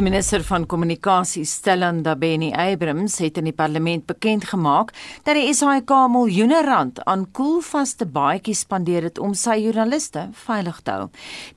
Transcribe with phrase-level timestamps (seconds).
[0.00, 4.94] Die minister van kommunikasie, Stellan Dabeni Abrams, het in die parlement bekend gemaak
[5.26, 10.96] dat die SAIK miljoene rand aan koelvaste baadjies spandeer het om sy joernaliste veilig te
[10.96, 11.10] hou.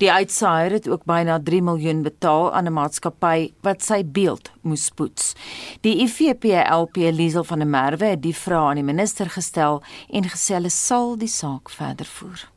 [0.04, 4.90] Die uitsaaier het ook byna 3 miljoen betaal aan 'n maatskappy wat sy beeld moes
[4.90, 5.36] poets.
[5.80, 10.60] Die IFP-LP Liesel van der Merwe het die vraag aan die minister gestel en gesê
[10.60, 12.53] hulle sal die saak verder voer.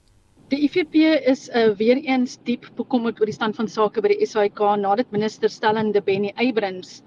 [0.46, 0.94] Die IFP
[1.26, 5.10] is uh, weer eens diep bekommerd oor die stand van sake by die SAIK nadat
[5.10, 7.00] minister Stellende Benny Eybrins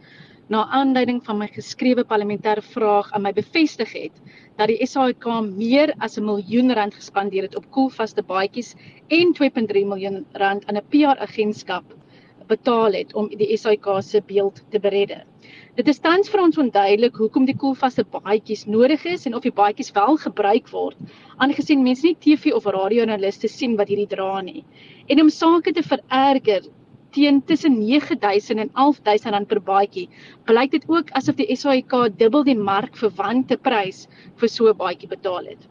[0.52, 4.20] na aanleiding van my geskrewe parlementêre vraag aan my bevestig het
[4.60, 8.76] dat die SAIK meer as 'n miljoen rand gespandeer het op koelvaste baadjies
[9.08, 11.96] en 2.3 miljoen rand aan 'n PR-agentskap
[12.52, 15.24] betaal het om die SAIK se beeld te beredde.
[15.80, 19.54] Dit is tans vir ons onduidelik hoekom die koelvaste baadjies nodig is en of die
[19.56, 20.98] baadjies wel gebruik word,
[21.40, 24.66] aangesien mense nie TV of radiojoernaliste sien wat hierdie dra nie.
[25.08, 26.66] En om sake te vererger,
[27.16, 30.10] teen tussen 9000 en 11000 rand per baadjie,
[30.52, 34.02] blyk dit ook asof die SAIK dubbel die markverwante prys
[34.42, 35.64] vir so 'n baadjie betaal het.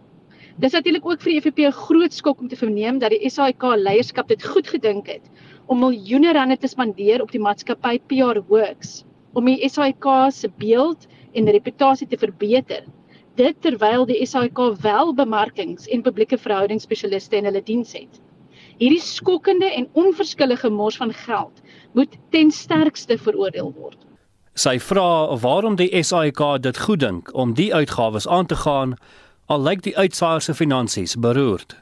[0.57, 3.77] Dis natuurlik ook vir die EFF 'n groot skok om te verneem dat die SAIK
[3.77, 5.29] leierskap dit goed gedink het
[5.67, 11.07] om miljoene rande te spandeer op die maatskappy PR Works om die SAIK se beeld
[11.33, 12.85] en reputasie te verbeter.
[13.39, 18.21] Dit terwyl die SAIK wel bemarkings en publieke verhoudings spesialiste in hulle diens het.
[18.79, 21.63] Hierdie skokkende en onverskillige mors van geld
[21.93, 23.99] moet ten sterkste veroordeel word.
[24.59, 28.97] Sy vra waarom die SAIK dit goed dink om die uitgawes aan te gaan
[29.47, 31.77] al lyk die uitsaaier se finansies beroerd.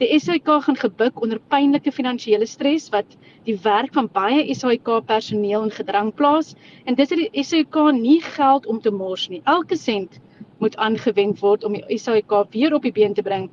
[0.00, 5.66] Die SAIK gaan gebuk onder pynlike finansiële stres wat die werk van baie SAIK personeel
[5.66, 6.54] in gedrang plaas
[6.88, 9.42] en dis dat die SAIK nie geld om te mors nie.
[9.44, 10.16] Elke sent
[10.64, 13.50] moet aangewend word om die SAIK weer op die been te bring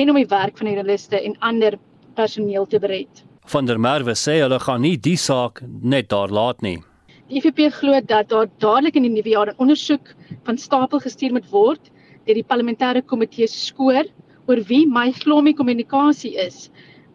[0.00, 1.76] en om die werk van die journaliste en ander
[2.16, 3.20] personeel te bered.
[3.52, 6.78] Van der Merwe sê hulle gaan nie die saak net daar laat nie.
[7.28, 10.16] Die IFP glo dat daar dadelik in die nuwe jaar 'n ondersoek
[10.48, 11.92] van stapel gestuur moet word
[12.24, 14.08] deur die parlementêre komitee skoor
[14.50, 16.68] oor wie my Glomie kommunikasie is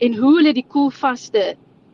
[0.06, 1.42] en hoe hulle die koelvaste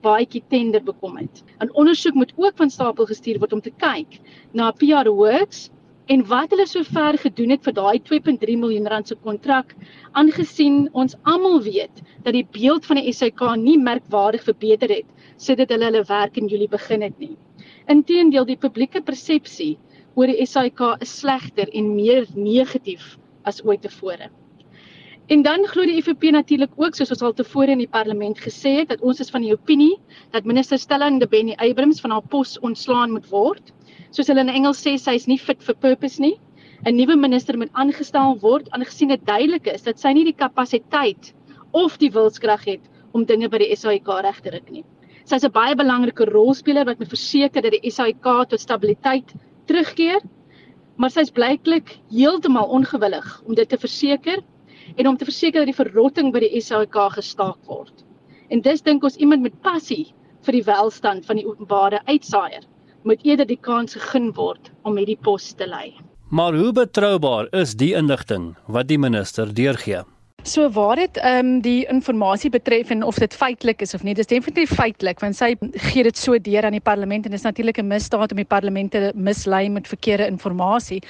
[0.06, 1.42] baadjie tender bekom het.
[1.62, 4.20] 'n Ondersoek moet ook van stapel gestuur word om te kyk
[4.54, 5.70] na PR Works
[6.14, 9.74] en wat hulle sover gedoen het vir daai 2.3 miljoen rand se kontrak
[10.22, 15.74] aangesien ons almal weet dat die beeld van die SAK nie merkwaardig verbeter het sedit
[15.74, 17.38] hulle hulle werk in Julie begin het nie.
[17.88, 19.78] Inteendeel die publieke persepsie
[20.16, 24.30] oor die SAK is slegter en meer negatief as ooit tevore.
[25.32, 28.74] En dan glo die IFP natuurlik ook soos ons al tevore in die parlement gesê
[28.82, 29.94] het dat ons is van die opinie
[30.34, 33.72] dat minister Stelling de Benny Abrams van haar pos ontslaan moet word.
[34.12, 36.34] Soos hulle in Engels sê, sy is nie fit for purpose nie.
[36.84, 41.32] 'n Nuwe minister moet aangestel word aangesien dit duidelik is dat sy nie die kapasiteit
[41.72, 44.84] of die wilskrag het om dinge by die SAIK reg te ruk nie.
[45.24, 49.32] Sy is 'n baie belangrike rolspeler wat moet verseker dat die SAIK tot stabiliteit
[49.66, 50.20] terugkeer,
[50.98, 54.44] maar sy is blyklik heeltemal ongewillig om dit te verseker
[54.96, 58.06] en om te verseker dat die verrotting by die SAK gestaak word.
[58.50, 60.12] En dis dink ons iemand met passie
[60.46, 62.66] vir die welstand van die openbare uitsaaier
[63.04, 65.94] moet eerder die kans gegeen word om hierdie pos te lei.
[66.30, 70.04] Maar hoe betroubaar is die inligting wat die minister deurgee?
[70.44, 74.14] So waar dit ehm um, die inligting betref en of dit feitelik is of nie,
[74.14, 75.54] dis definitief feitelik want sy
[75.92, 78.46] gee dit so deur aan die parlement en dit is natuurlik 'n misdaad om die
[78.46, 81.04] parlement te mislei met verkeerde inligting.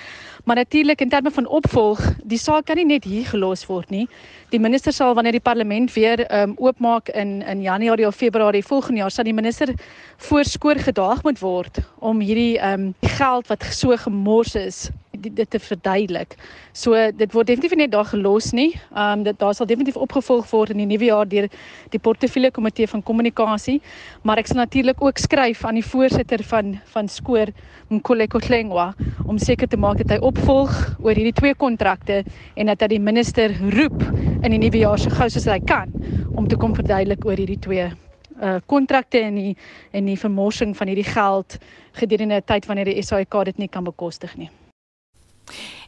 [0.44, 4.08] Maar natuurlik in terme van opvolg, die saak kan nie net hier gelos word nie.
[4.50, 8.63] Die minister sal wanneer die parlement weer ehm um, oopmaak in in Januarie of Februarie
[8.63, 9.74] volgende jaar sal die minister
[10.18, 15.59] voorskoor gedaag moet word om hierdie ehm um, geld wat so gemors is dit te
[15.59, 16.36] verduidelik.
[16.74, 18.72] So dit word definitief nie daar gelos nie.
[18.96, 21.48] Ehm um, dit daar sal definitief opgevolg word in die nuwe jaar deur
[21.90, 23.81] die portefeulje komitee van kommunikasie,
[24.24, 27.54] maar ek sal natuurlik ook skryf aan die voorsitter van van Skoor
[27.90, 28.94] Mkoleko Tlengwa
[29.26, 32.24] om seker te maak dat hy opvolg oor hierdie twee kontrakte
[32.56, 34.01] en dat hy die minister roep
[34.42, 35.92] in die nuwe jaar so gou soos hy kan
[36.36, 37.92] om te kom verduidelik oor hierdie twee
[38.42, 39.57] uh kontrakte en die
[39.92, 41.57] en die vermorsing van hierdie geld
[42.00, 44.50] gedurende 'n tyd wanneer die SAIK dit nie kan bekostig nie.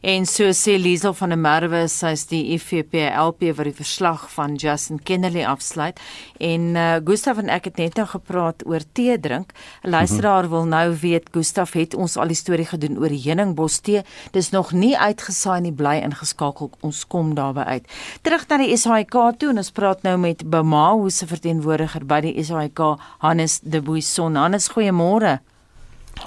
[0.04, 4.58] En so sê Liesel van der Merwe, sy's die IFP LP wat die verslag van
[4.60, 6.00] Justin Kennedy afsluit.
[6.36, 9.54] En uh, Gustaf en ek het net nou gepraat oor tee drink.
[9.82, 10.50] 'n Luisteraar mm -hmm.
[10.50, 14.02] wil nou weet Gustaf het ons al die storie gedoen oor heuningbos tee.
[14.30, 16.70] Dis nog nie uitgesaai nie, bly ingeskakel.
[16.80, 17.88] Ons kom daarby uit.
[18.22, 22.44] Terug na die SAIK toe en ons praat nou met Bamao se verteenwoordiger by die
[22.44, 22.80] SAIK,
[23.18, 24.34] Hannes de Buisson.
[24.34, 25.38] Hannes, goeiemôre.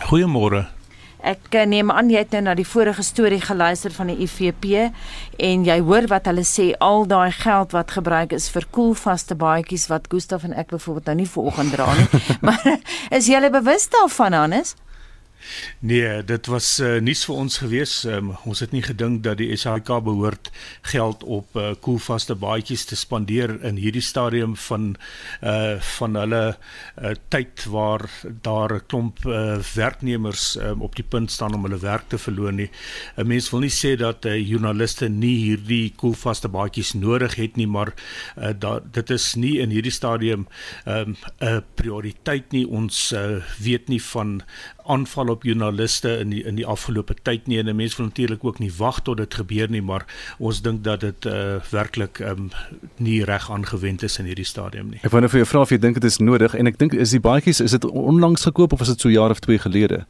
[0.10, 0.77] Goeiemôre.
[1.28, 4.68] Ek eh, neem aan jy het nou na die vorige storie geluister van die IFP
[5.44, 9.90] en jy hoor wat hulle sê al daai geld wat gebruik is vir koelvaste baadjies
[9.92, 12.08] wat Gustaf en ek byvoorbeeld nou nie vanoggend dra nie.
[12.48, 12.64] maar
[13.12, 14.76] is jy bewus daarvan Hannes?
[15.80, 17.94] Nee, dit was uh, nuus vir ons gewees.
[18.10, 20.50] Um, ons het nie gedink dat die SAIK behoort
[20.90, 24.96] geld op uh, koelvaste baadjies te spandeer in hierdie stadium van
[25.42, 28.04] uh van hulle uh, tyd waar
[28.42, 32.54] daar 'n klomp uh, werknemers um, op die punt staan om hulle werk te verloor
[32.54, 32.70] nie.
[33.18, 37.68] 'n Mens wil nie sê dat uh, joernaliste nie hierdie koelvaste baadjies nodig het nie,
[37.68, 37.94] maar
[38.38, 40.48] uh, da, dit is nie in hierdie stadium
[40.86, 42.68] 'n um, prioriteit nie.
[42.68, 44.42] Ons uh, weet nie van
[44.88, 48.60] aanval op joernaliste in die in die afgelope tyd nie en mense wil natuurlik ook
[48.60, 50.06] nie wag tot dit gebeur nie maar
[50.38, 52.50] ons dink dat dit uh, werklik um,
[52.98, 55.02] nie reg aangewend is in hierdie stadium nie.
[55.04, 56.94] Ek wou net vir jou vra of jy dink dit is nodig en ek dink
[56.94, 60.06] is die baadjies is dit onlangs gekoop of is dit so jaar of 2 gelede?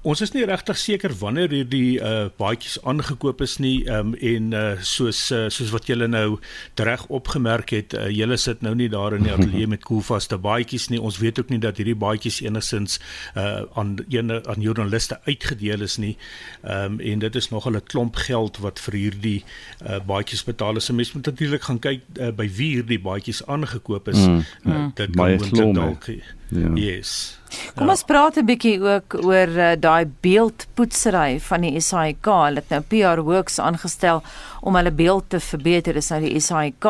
[0.00, 4.62] Ons is nie regtig seker wanneer hierdie uh baadjies aangekoop is nie um en uh
[4.80, 6.38] soos uh, soos wat julle nou
[6.80, 10.88] reg opgemerk het uh, julle sit nou nie daar in die ateljee met koelvaste baadjies
[10.88, 11.02] nie.
[11.04, 12.96] Ons weet ook nie dat hierdie baadjies enigsins
[13.36, 16.16] uh aan ene aan joernaliste uitgedeel is nie.
[16.64, 19.44] Um en dit is nog 'n klomp geld wat vir hierdie
[19.84, 20.90] uh baadjies betaal is.
[20.90, 24.26] mens moet natuurlik gaan kyk uh, by wie hierdie baadjies aangekoop is.
[24.26, 24.44] Mm.
[24.64, 26.08] uh, dit kan moontlik dalk
[26.50, 26.70] Ja.
[26.74, 27.38] Yes.
[27.74, 27.92] Kom ja.
[27.94, 32.26] ons praat 'n bietjie ook oor uh, daai beeldpoetsery van die SAIK.
[32.26, 34.22] Hulle het nou PR Works aangestel
[34.60, 35.94] om hulle beeld te verbeter.
[35.94, 36.86] Dis nou die SAIK.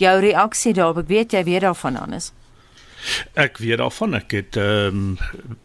[0.00, 2.32] Jou reaksie daarop, ek weet jy weet daarvan Hannes.
[3.34, 5.18] Ek weet daarvan ek het ehm um,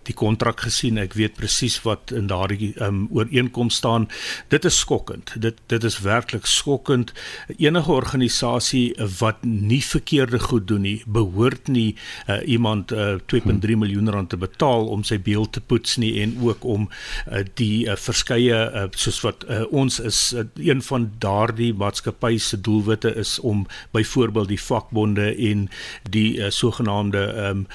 [0.07, 0.98] die kontrak gesien.
[0.98, 4.07] Ek weet presies wat in daardie ehm um, ooreenkoms staan.
[4.48, 5.34] Dit is skokkend.
[5.42, 7.13] Dit dit is werklik skokkend.
[7.57, 11.95] Enige organisasie wat nie verkeerde goed doen nie, behoort nie
[12.28, 16.13] uh, iemand uh, eh, 2.3 miljoen rand te betaal om sy beeld te poets nie
[16.22, 20.81] en ook om uh, die uh, verskeie uh, soos wat uh, ons is uh, een
[20.81, 25.68] van daardie maatskappye se doelwitte is om byvoorbeeld die vakbonde en
[26.10, 27.65] die uh, sogenaamde ehm um,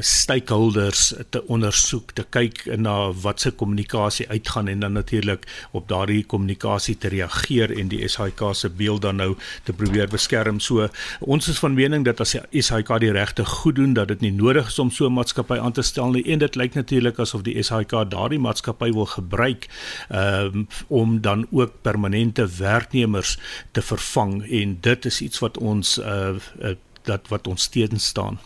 [0.00, 6.24] stakeholders te ondersoek, te kyk na wat se kommunikasie uitgaan en dan natuurlik op daardie
[6.24, 10.60] kommunikasie te reageer en die SAIK se beeld dan nou te probeer beskerm.
[10.60, 10.88] So
[11.20, 14.32] ons is van mening dat as die SAIK die regte goed doen dat dit nie
[14.32, 17.42] nodig is om so 'n maatskappy aan te stel nie en dit lyk natuurlik asof
[17.42, 19.68] die SAIK daardie maatskappy wil gebruik
[20.08, 23.38] ehm um, om dan ook permanente werknemers
[23.72, 26.74] te vervang en dit is iets wat ons uh, uh
[27.06, 28.38] dat wat ons steeds staan.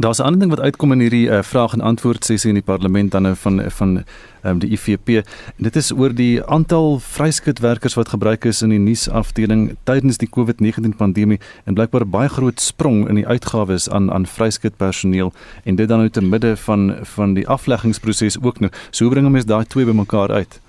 [0.00, 2.64] Daar's 'n ander ding wat uitkom in hierdie uh, vraag en antwoord sessie in die
[2.64, 4.04] parlement dan nou van van
[4.42, 5.08] um, die IFP.
[5.08, 5.24] En
[5.56, 10.96] dit is oor die aantal vryskutwerkers wat gebruik is in die nuusafdeling tydens die COVID-19
[10.96, 15.32] pandemie en blykbaar 'n baie groot sprong in die uitgawes aan aan vryskutpersoneel
[15.64, 18.72] en dit dan nou te midde van van die afleggingsproses ook nou.
[18.90, 20.60] So bring ons daai twee bymekaar uit.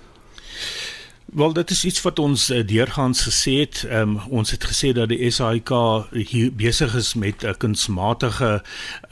[1.26, 3.84] Wel dit is iets wat ons uh, deurgaans gesê het.
[3.88, 5.70] Um, ons het gesê dat die SAIK
[6.12, 8.62] hier besig is met 'n kunsmatige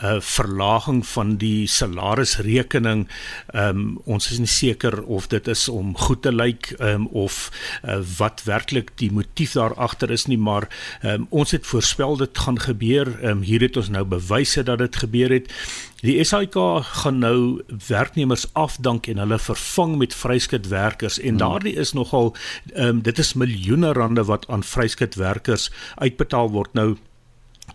[0.02, 3.08] uh, verlaging van die salarisrekening.
[3.54, 7.50] Um, ons is nie seker of dit is om goed te lyk um, of
[7.84, 10.68] uh, wat werklik die motief daar agter is nie, maar
[11.02, 13.24] um, ons het voorspel dit gaan gebeur.
[13.24, 15.52] Um, hier het ons nou bewyse dat dit gebeur het.
[16.00, 21.42] Die SAIK gaan nou werknemers afdank en hulle vervang met vryskutwerkers en hmm.
[21.42, 22.32] daardie is nogal
[22.74, 25.68] um, dit is miljoene rande wat aan vryskutwerkers
[26.00, 26.96] uitbetaal word nou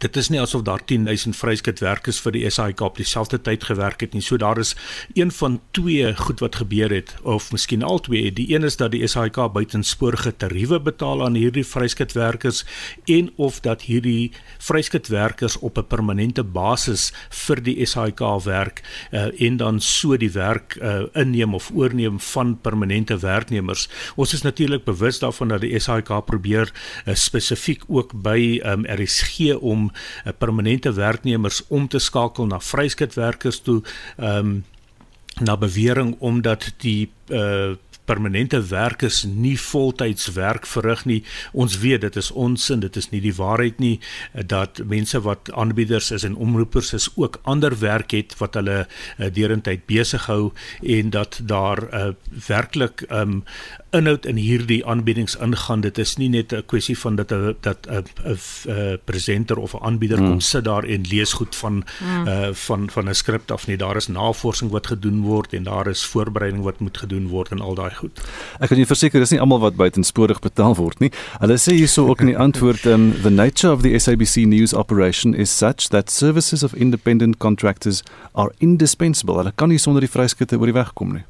[0.04, 4.14] Dit is nie asof daar 10000 vryskutwerkers vir die SAIK op dieselfde tyd gewerk het
[4.14, 4.22] nie.
[4.22, 4.75] So daar is
[5.14, 8.32] een van twee goed wat gebeur het of miskien al twee.
[8.34, 12.66] Die een is dat die SAIK buitensporige tariewe betaal aan hierdie vryskutwerkers
[13.06, 19.58] en of dat hierdie vryskutwerkers op 'n permanente basis vir die SAIK werk uh, en
[19.58, 23.90] dan so die werk uh, inneem of oorneem van permanente werknemers.
[24.16, 26.72] Ons is natuurlik bewus daarvan dat die SAIK probeer
[27.06, 32.60] uh, spesifiek ook by um, RSG om 'n uh, permanente werknemers om te skakel na
[32.60, 33.82] vryskutwerkers toe
[34.18, 34.63] ehm um,
[35.39, 37.75] na bewering omdat die uh
[38.06, 41.24] permanente werkers nie voltyds werk verrig nie.
[41.51, 43.96] Ons weet dit is onsin, dit is nie die waarheid nie
[44.46, 49.30] dat mense wat aanbieders is en omroepers is ook ander werk het wat hulle uh,
[49.34, 50.51] derentyd besig hou
[50.82, 52.08] en dat daar uh,
[52.48, 53.42] werklik um,
[53.96, 55.82] inhoud in hierdie aanbiedings ingaan.
[55.82, 59.84] Dit is nie net 'n kwessie van dat 'n dat 'n 'n presenter of 'n
[59.84, 60.30] aanbieder mm.
[60.30, 62.28] kom sit daar en lees goed van mm.
[62.28, 63.78] uh van van 'n skrip af nie.
[63.78, 67.62] Daar is navorsing wat gedoen word en daar is voorbereiding wat moet gedoen word en
[67.62, 68.22] al daai goed.
[68.60, 71.12] Ek kan jou verseker dis nie almal wat buitensporig betaal word nie.
[71.40, 75.34] Hulle sê hierso ook in die antwoord um, the nature of the SABC news operation
[75.34, 79.38] is such that services of independent contractors are indispensable.
[79.38, 81.25] Hulle kan nie sonder die vryskutte oor die weg kom nie.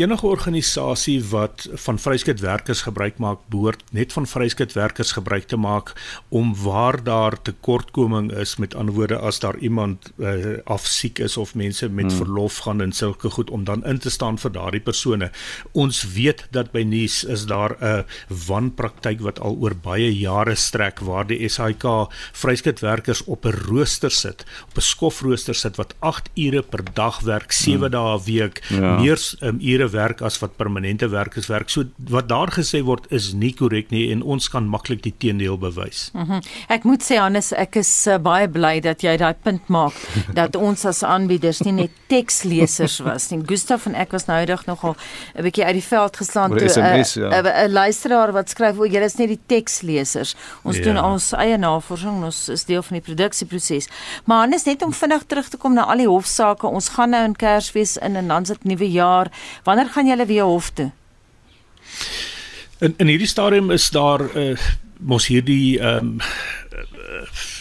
[0.00, 5.92] Enige organisasie wat van vryskutwerkers gebruik maak, behoort net van vryskutwerkers gebruik te maak
[6.28, 11.54] om waar daar tekortkoming is, met ander woorde as daar iemand uh, afsiek is of
[11.54, 12.16] mense met hmm.
[12.22, 15.30] verlof gaan en sulke goed om dan in te staan vir daardie persone.
[15.72, 18.04] Ons weet dat by nuus is daar 'n
[18.46, 21.84] wanpraktyk wat al oor baie jare strek waar die SAIK
[22.32, 27.52] vryskutwerkers op 'n rooster sit, op 'n skofrooster sit wat 8 ure per dag werk,
[27.52, 27.90] 7 hmm.
[27.90, 28.98] dae 'n week, ja.
[29.00, 31.70] meer um, ure werk as wat permanente werkers werk.
[31.70, 35.58] So wat daar gesê word is nie korrek nie en ons kan maklik die teendeel
[35.58, 36.10] bewys.
[36.14, 36.40] Mm -hmm.
[36.68, 39.94] Ek moet sê Hannes, ek is uh, baie bly dat jy daai punt maak
[40.40, 43.42] dat ons as aanbieders nie net tekslesers was nie.
[43.46, 44.96] Gustav en ek was nou eendag nogal
[45.34, 47.68] 'n bietjie uit die veld geslaan toe 'n ja.
[47.68, 50.34] luisteraar wat skryf o, julle is net die tekslesers.
[50.62, 50.82] Ons ja.
[50.82, 53.88] doen ons eie navorsing, ons is deel van die produksieproses.
[54.24, 56.66] Maar Hannes net om vinnig terug te kom na al die hofsaake.
[56.66, 59.30] Ons gaan nou in Kersfees in en dan sit nuwe jaar.
[59.64, 60.90] Wanneer gaan julle weer hof toe?
[62.78, 64.58] In in hierdie stadium is daar uh,
[64.98, 66.20] mos hierdie ehm um,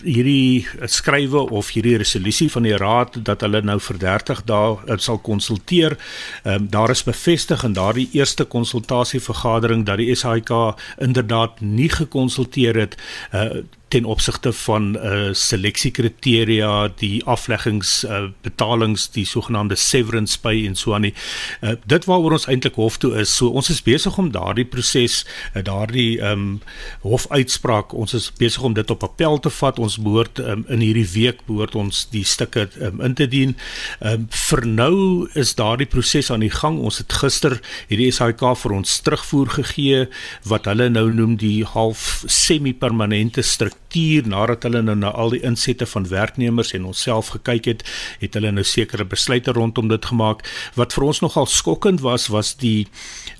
[0.03, 4.97] hierdie skrywe of hierdie resolusie van die raad dat hulle nou vir 30 dae uh,
[4.97, 5.97] sal konsulteer.
[6.43, 10.51] Ehm um, daar is bevestig in daardie eerste konsultasievergadering dat die SAIK
[10.97, 12.97] inderdaad nie gekonsulteer het
[13.33, 20.75] uh, ten opsigte van uh seleksiekriteria, die afleggings uh betalings, die sogenaamde severance pay en
[20.75, 21.13] so aan die
[21.61, 23.33] uh dit waaroor ons eintlik hof toe is.
[23.35, 25.23] So ons is besig om daardie proses,
[25.55, 26.59] uh, daardie um
[27.01, 29.79] hofuitspraak, ons is besig om dit op appel te vat.
[29.79, 33.55] Ons behoort um, in hierdie week behoort ons die stukke um, in te dien.
[34.01, 36.79] Um vir nou is daardie proses aan die gang.
[36.81, 37.59] Ons het gister
[37.89, 40.07] hierdie SAIK vir ons terugvoer gegee
[40.49, 45.85] wat hulle nou noem die half semi-permanente struktuur nadat hulle nou na al die insette
[45.89, 47.85] van werknemers en onsself gekyk het,
[48.21, 50.45] het hulle nou sekere besluite rondom dit gemaak.
[50.79, 52.87] Wat vir ons nogal skokkend was, was die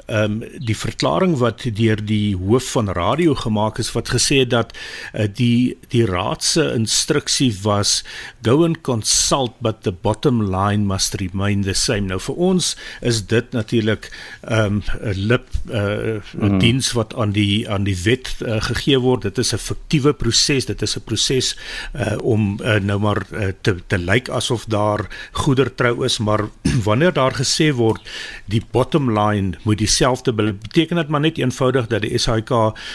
[0.10, 4.50] ehm um, die verklaring wat deur die hoof van radio gemaak is wat gesê het
[4.50, 8.04] dat uh, die die raad se instruksie was
[8.44, 12.08] go and consult but the bottom line must remain the same.
[12.10, 14.10] Nou vir ons is dit natuurlik
[14.42, 16.60] ehm um, 'n lip 'n uh, mm.
[16.60, 19.22] diens wat aan die aan die wet uh, gegee word.
[19.22, 20.66] Dit is 'n fiktiewe proses.
[20.66, 21.56] Dit is 'n proses
[21.96, 26.50] uh, om uh, nou maar uh, te te lyk asof daar goedertrou is, maar
[26.88, 28.02] wanneer daar gesê word
[28.46, 32.52] die bottom line moet dieselfde beteken dit maar net eenvoudig dat die SAIK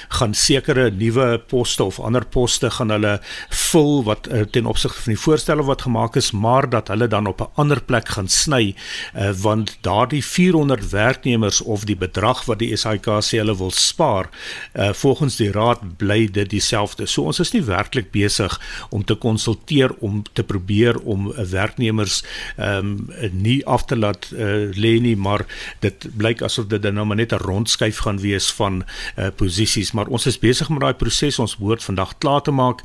[0.09, 3.19] gaan sekere nuwe poste of ander poste gaan hulle
[3.51, 7.27] vul wat uh, ten opsigte van die voorstelle wat gemaak is, maar dat hulle dan
[7.27, 8.75] op 'n ander plek gaan sny
[9.15, 14.31] uh, want daardie 400 werknemers of die bedrag wat die SAIK sê hulle wil spaar
[14.75, 17.07] uh, volgens die raad bly dit dieselfde.
[17.07, 22.23] So ons is nie werklik besig om te konsulteer om te probeer om 'n werknemers
[22.57, 25.45] ehm um, nie af te laat uh, lê nie, maar
[25.81, 28.85] dit blyk asof dit nou maar net 'n rondskuif gaan wees van
[29.19, 31.39] uh, posisies, maar ons is besig met daai proses.
[31.39, 32.81] Ons behoort vandag klaar te maak.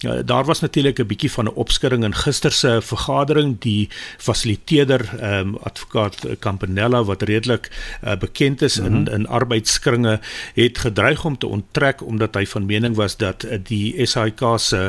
[0.00, 3.60] Uh, daar was natuurlik 'n bietjie van 'n opskudding in gister se vergadering.
[3.60, 7.70] Die fasiliteerder ehm um, advokaat Campanella wat redelik
[8.04, 8.94] uh, bekend is mm -hmm.
[8.94, 9.12] in mhm.
[9.14, 10.20] in arbeidskringe
[10.54, 14.80] het gedreig om te onttrek omdat hy van mening was dat die die SAIK se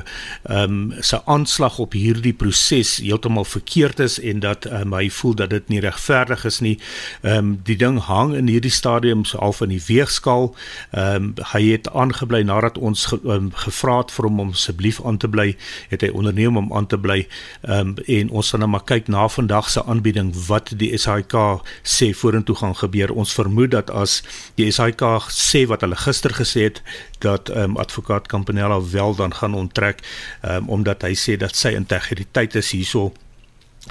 [0.43, 5.35] ehm um, se aanslag op hierdie proses heeltemal verkeerd is en dat um, hy voel
[5.41, 6.75] dat dit nie regverdig is nie.
[7.21, 10.51] Ehm um, die ding hang in hierdie stadium so half in die weegskaal.
[10.91, 15.01] Ehm um, hy het aangebly nadat ons ge, um, gevra het vir hom om asseblief
[15.05, 15.55] aan te bly,
[15.91, 17.25] het hy onderneem om aan te bly.
[17.61, 21.35] Ehm um, en ons gaan nou maar kyk na vandag se aanbieding wat die SAIK
[21.83, 23.13] sê vorentoe gaan gebeur.
[23.13, 24.21] Ons vermoed dat as
[24.55, 26.81] die SAIK sê wat hulle gister gesê het
[27.19, 30.01] dat ehm um, advokaat Campanella wel dan gaan onttrek
[30.41, 33.11] um, omdat hy sê dat sy integriteit is hierso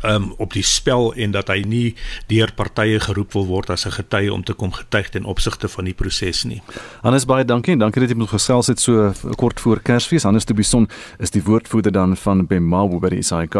[0.03, 1.95] um, op die spel en dat hy nie
[2.27, 5.85] deur partye geroep wil word as 'n getuie om te kom getuig ten opsigte van
[5.85, 6.63] die proses nie.
[7.03, 10.23] Hannes baie dankie en dankie dat jy met gesels het so kort voor Kersfees.
[10.23, 13.55] Hannes de Bison is die woordvoerder dan van Bemawo by die SAIK.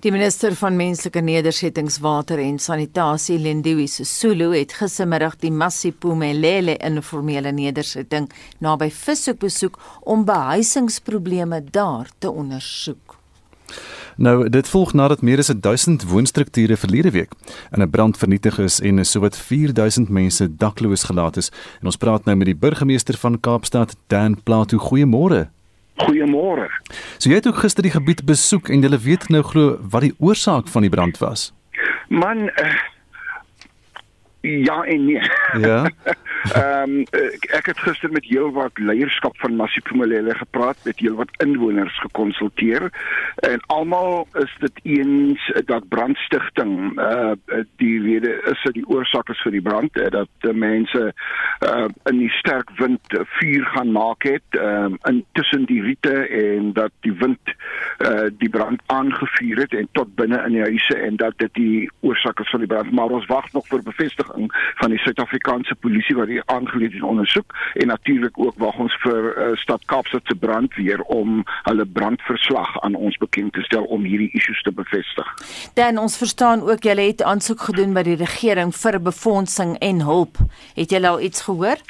[0.00, 7.52] Die minister van menslike nedersettings, water en sanitasie, Lindiwe Sisulu, het gistermiddag die Masipumelele informele
[7.52, 13.18] nedersetting naby Vishoek besoek om behuisingsprobleme daar te ondersoek.
[14.16, 17.32] Nou dit volg nadat meer as 1000 woonstrukture verlede week
[17.70, 21.50] in 'n brand vernietig is en sowat 4000 mense dakloos gelaat is.
[21.80, 24.78] En ons praat nou met die burgemeester van Kaapstad, Dan Plato.
[24.78, 25.48] Goeiemôre.
[25.96, 26.68] Goeiemôre.
[27.18, 30.14] So jy het ook gister die gebied besoek en jy weet nou glo wat die
[30.18, 31.52] oorsaak van die brand was.
[32.08, 32.76] Man uh,
[34.40, 35.30] ja en nee.
[35.60, 35.90] Ja.
[36.42, 37.04] Ehm um,
[37.54, 42.90] ek het gister met heelwat leierskap van Masiphumelele gepraat, met heelwat inwoners gekonsulteer
[43.34, 47.32] en almal is dit eens dat brandstigting uh
[47.76, 51.12] die rede is dat die oorsaak is vir die brand uh, dat die mense
[51.66, 56.72] uh in die sterk wind vuur gaan maak het um in tussen die riete en
[56.72, 57.54] dat die wind
[58.02, 61.90] uh die brand aangevuur het en tot binne in die huise en dat dit die
[62.00, 62.92] oorsaak is van die brand.
[62.92, 67.54] Maar ons wag nog vir bevestiging van die Suid-Afrikaanse polisie wat hier aangeleed en ondersoek
[67.74, 72.94] en natuurlik ook wag ons vir uh, stad Kaapstad se brandweer om hulle brandverslag aan
[72.94, 75.28] ons bekend te stel om hierdie issues te bevestig.
[75.78, 80.40] Dan ons verstaan ook julle het aansoek gedoen by die regering vir befondsing en hulp.
[80.74, 81.80] Het julle al iets gehoor?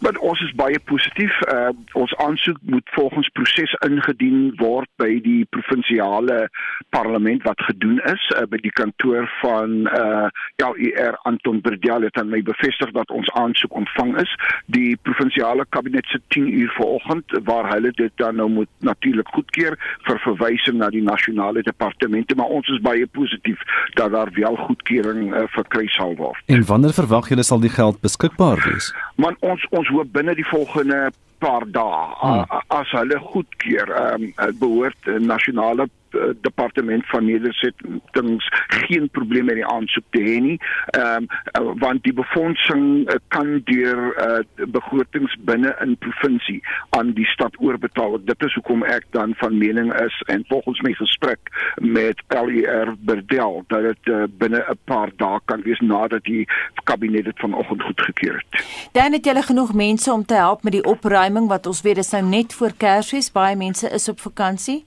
[0.00, 1.34] Maar ons is baie positief.
[1.52, 6.48] Uh, ons aansoek moet volgens proses ingedien word by die provinsiale
[6.90, 10.26] parlement wat gedoen is uh, by die kantoor van uh
[10.60, 14.32] ja, ER Anton Berdel het aan my bevestig dat ons aansoek ontvang is.
[14.66, 19.78] Die provinsiale kabinet se 10 uur vanoggend waar hulle dit dan nou moet natuurlik goedkeur
[20.08, 23.60] vir verwysing na die nasionale departemente, maar ons is baie positief
[24.00, 26.40] dat daar wel goedkeuring uh, verkry sal word.
[26.46, 28.92] En wanneer verwag julle sal die geld beskikbaar wees?
[29.16, 31.10] Man ons ons hoop binne die volgende
[31.42, 32.62] paar dae hmm.
[32.72, 39.66] as hulle goedkeur ehm um, behoort nasionale uh, departement van nedersettings geen probleme met die
[39.66, 40.58] aansoek te hê nie.
[40.98, 41.26] Ehm
[41.60, 46.60] um, want die befondsing uh, kan deur uh, begrotings binne in provinsie
[46.96, 48.18] aan die stad oorbetaal.
[48.24, 51.38] Dit is hoekom ek dan van mening is en volgens my gesprek
[51.76, 56.48] met LER Berdel dat dit uh, binne 'n paar dae kan wees nadat die
[56.84, 58.64] kabinet dit vanoggend goedgekeur het.
[58.92, 62.10] Dan het jy genoeg mense om te help met die opruiming wat ons weet is
[62.10, 64.84] nou net voor Kersfees baie mense is op vakansie.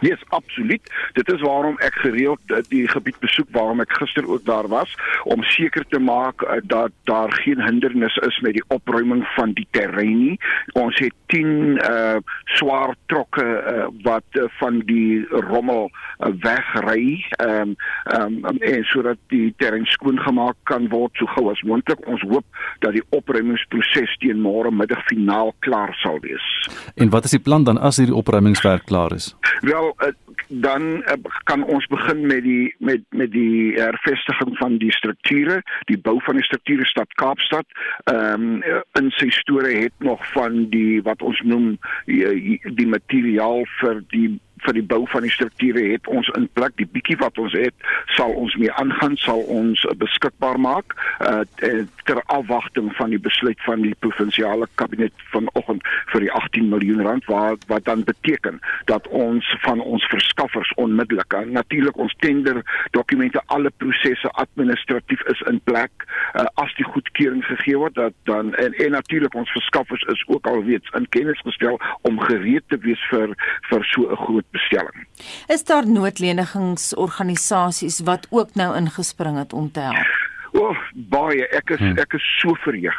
[0.00, 0.92] Ja, yes, absoluut.
[1.12, 4.94] Dit is waarom ek gereeld die gebied besoek waarom ek gister ook daar was
[5.24, 9.66] om seker te maak uh, dat daar geen hindernis is met die opruiming van die
[9.70, 10.38] terrein nie.
[10.72, 17.74] Ons het 10 uh swaar trokke uh, wat uh, van die rommel uh, wegry um,
[18.18, 22.02] um, en sodat die terrein skoongemaak kan word so gou as moontlik.
[22.06, 22.44] Ons hoop
[22.84, 26.46] dat die opruimingsproses teen môre middag finaal klaar sal wees.
[26.94, 29.32] En wat is die plan dan as hierdie opruimingswerk klaar is?
[29.66, 30.12] Wel uh,
[30.48, 31.18] dan uh,
[31.50, 36.38] kan ons begin met die met met die hervestiging van die strukture, die bou van
[36.40, 37.66] die strukture stad Kaapstad.
[38.04, 43.64] Ehm um, in sy storie het nog van die wat ons noem die, die materiaal
[43.80, 44.28] vir die
[44.66, 46.76] vir die bou van die strukture het ons in plek.
[46.76, 47.74] Die bietjie wat ons het
[48.16, 51.42] sal ons mee aangaan sal ons beskikbaar maak uh,
[52.04, 57.26] ter afwagting van die besluit van die provinsiale kabinet vanoggend vir die 18 miljoen rand
[57.30, 63.70] wat wat dan beteken dat ons van ons verskaffers onmiddellik natuurlik ons tender dokumente alle
[63.76, 68.96] prosesse administratief is in plek uh, as die goedkeuring gegee word dat dan en, en
[68.98, 73.36] natuurlik ons verskaffers is ook alweeds in kennis gestel om gereed te wees vir
[73.70, 75.06] vir so 'n groot bestelling.
[75.46, 80.30] Is daar noodlenigingsorganisasies wat ook nou ingespring het om te help?
[80.52, 80.76] O, oh,
[81.08, 81.46] baie.
[81.56, 81.96] Ek is hmm.
[82.02, 82.98] ek is so verheug.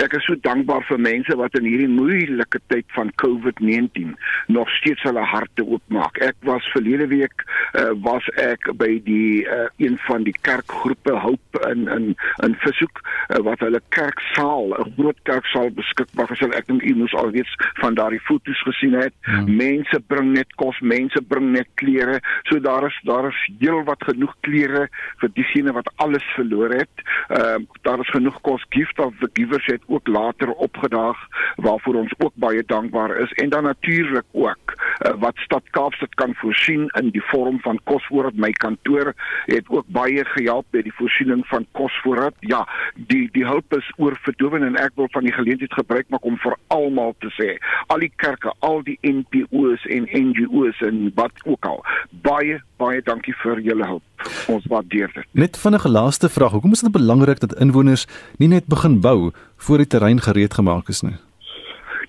[0.00, 4.14] Ek is so dankbaar vir mense wat in hierdie moeilike tyd van COVID-19
[4.52, 6.16] nog steeds hulle harte oopmaak.
[6.24, 7.44] Ek was verlede week
[7.76, 12.08] uh, was ek by die uh, een van die kerkgroepe Hoop in in
[12.46, 16.56] in Vishoek uh, wat hulle kerksaal, 'n groot kerksaal beskikbaar gestel.
[16.56, 17.48] Ek dink u moes alweer
[17.82, 19.12] van daardie foto's gesien het.
[19.28, 19.52] Hmm.
[19.60, 22.22] Mense bring net kos, mense bring net klere.
[22.48, 24.88] So daar is daar is heelwat genoeg klere
[25.20, 27.06] vir diegene wat alles verloor het het.
[27.28, 31.16] Ehm uh, daar is genoeg kos gift of the givers het ook later opgedaag
[31.56, 36.34] waarvoor ons ook baie dankbaar is en dan natuurlik ook uh, wat stad Kaapstad kan
[36.34, 38.34] voorsien in die vorm van kosvoorraad.
[38.34, 42.34] My kantoor het ook baie gehelp by die voorsiening van kosvoorraad.
[42.40, 46.38] Ja, die die hulp is oorverdowend en ek wil van die geleentheid gebruik maak om
[46.42, 51.66] vir almal te sê, al die kerke, al die NPO's en NGO's en wat ook
[51.66, 51.84] al,
[52.26, 54.04] baie baie dankie vir julle hulp.
[54.52, 55.28] Ons waardeer dit.
[55.36, 58.04] Net vinnige laaste vraag, hoekom is dit belangrik dat inwoners
[58.36, 61.16] nie net begin bou voor die terrein gereed gemaak is nie?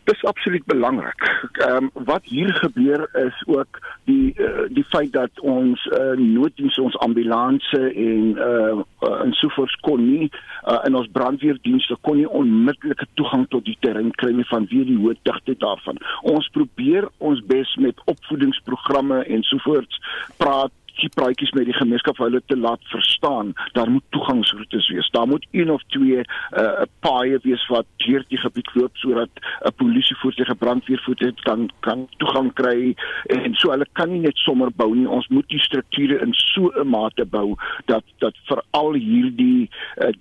[0.07, 1.23] Dis absoluut belangrik.
[1.67, 6.79] Ehm um, wat hier gebeur is ook die uh, die feit dat ons uh, nooddiens
[6.79, 8.77] ons ambulanse en uh,
[9.07, 13.77] uh en sovoorts kon nie uh, in ons brandweerdienste kon nie onmiddellike toegang tot die
[13.83, 15.99] terrein kry nie vanweë die hoë digtheid daarvan.
[16.35, 20.03] Ons probeer ons bes met opvoedingsprogramme en sovoorts
[20.37, 23.53] praat bietjie praatjies met die gemeenskap hulle te laat verstaan.
[23.73, 25.09] Daar moet toegangsroetes wees.
[25.13, 29.29] Daar moet een of twee uh, paaie wees wat deur die gebied loop sodat
[29.65, 34.71] 'n polisievoertuig, 'n brandweervoertuig kan kan toegang kry en so hulle kan nie net sommer
[34.75, 35.09] bou nie.
[35.09, 37.55] Ons moet die strukture in so 'n mate bou
[37.85, 39.69] dat dat veral hierdie
[40.01, 40.11] uh,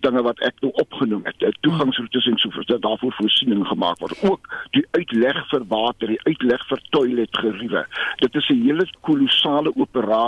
[0.00, 3.98] dinge wat ek nou opgenoem het, uh, toegangsroetes en so voort, dat daarvoor voorsiening gemaak
[3.98, 4.22] word.
[4.22, 7.86] Ook die uitleg vir water, die uitleg vir toiletgeriewe.
[8.16, 10.23] Dit is 'n hele kolossale operasie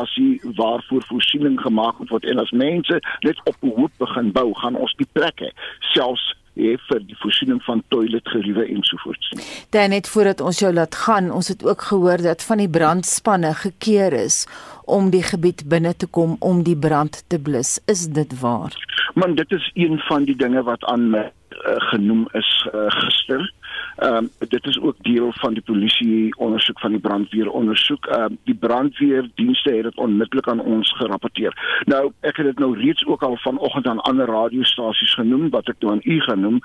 [0.57, 5.09] waarvoor voorsiening gemaak word en as mense net op hoop begin bou, gaan ons die
[5.13, 5.53] plekke
[5.93, 9.33] selfs hê vir die voorsiening van toiletgeriewe ensovoorts.
[9.77, 13.53] Dan net voordat ons jou laat gaan, ons het ook gehoor dat van die brandspanne
[13.61, 14.45] gekeer is
[14.87, 17.79] om die gebied binne te kom om die brand te blus.
[17.87, 18.75] Is dit waar?
[19.15, 23.53] Man, dit is een van die dinge wat aan my uh, genoem is uh, gister.
[23.97, 28.07] Ehm um, dit is ook deel van die polisie ondersoek van die brandweer ondersoek.
[28.07, 31.83] Ehm um, die brandweerdienste het dit onmiddellik aan ons gerapporteer.
[31.85, 35.81] Nou ek het dit nou reeds ook al vanoggend aan ander radiostasies genoem wat ek
[35.81, 36.61] nou aan u genoem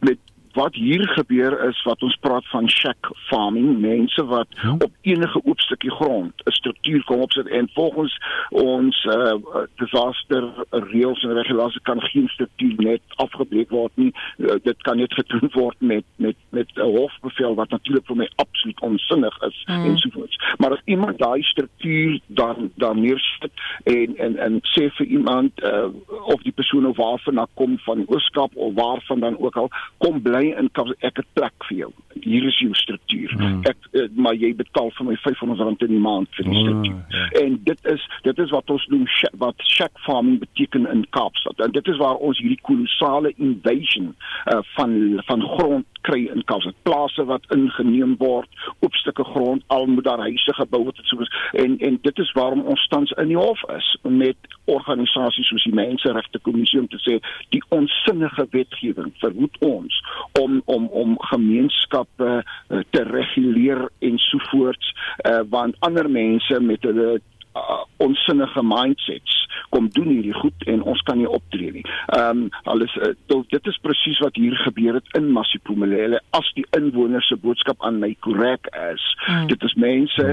[0.00, 0.18] met
[0.54, 4.72] wat hier gebeur is wat ons praat van shack farming mense wat ja.
[4.72, 8.18] op enige oop stukkie grond 'n struktuur kom opsit en volgens
[8.50, 9.34] ons uh,
[9.76, 15.14] disaster reëls en regulasies kan geen struktuur net afgebreek word nie uh, dit kan net
[15.14, 19.84] gedoen word met met met 'n hofbevel wat natuurlik vir my absoluut onsinnig is mm.
[19.84, 24.88] en so voort maar as iemand daai struktuur dan dan neersit en en en sê
[24.96, 25.88] vir iemand uh,
[26.24, 29.70] of die persoon of waarvan na kom van die ooskap of waarvan dan ook al
[29.98, 31.90] kom bly my in ek het plek vir jou.
[32.24, 33.32] Hier is jou struktuur.
[33.38, 33.62] Hmm.
[33.68, 36.98] Ek uh, maar jy betaal vir my R500 in die maand vir die struktuur.
[36.98, 37.26] Oh, ja.
[37.44, 39.06] En dit is dit is wat ons noem
[39.42, 41.60] wat shack farming beteken in Kaapstad.
[41.64, 46.76] En dit is waar ons hierdie kolossale invasion uh, van van grond kry in Kaapstad.
[46.86, 48.50] Plase wat ingeneem word,
[48.84, 51.28] op stukke grond, al moet daar huise gebou word en so
[51.64, 54.36] en en dit is waarom ons tans in die hof is met
[54.70, 57.18] organisasies soos die Menseregte Kommissie om te sê
[57.54, 60.00] die onsinnige wetgewing verhoed ons
[60.40, 64.94] om om om gemeenskappe uh, te reguleer ensovoorts
[65.26, 67.20] uh, want ander mense met hulle
[67.56, 69.42] uh, onsinnige mindsets
[69.74, 71.84] kom doen hierdie goed en ons kan nie optree nie.
[72.16, 73.12] Ehm um, alles uh,
[73.54, 78.00] dit is presies wat hier gebeur het in Masipumelele as die inwoners se boodskap aan
[78.02, 79.04] my korrek is.
[79.26, 79.46] Hmm.
[79.50, 80.26] Dit is mense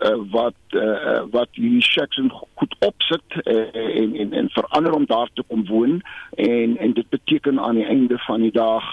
[0.00, 2.20] uh, wat uh, wat hierdie shacks
[2.54, 6.00] goed opsit uh, en en en verander om daar te kom woon.
[6.34, 8.84] En en dit beteken aan die einde van die dag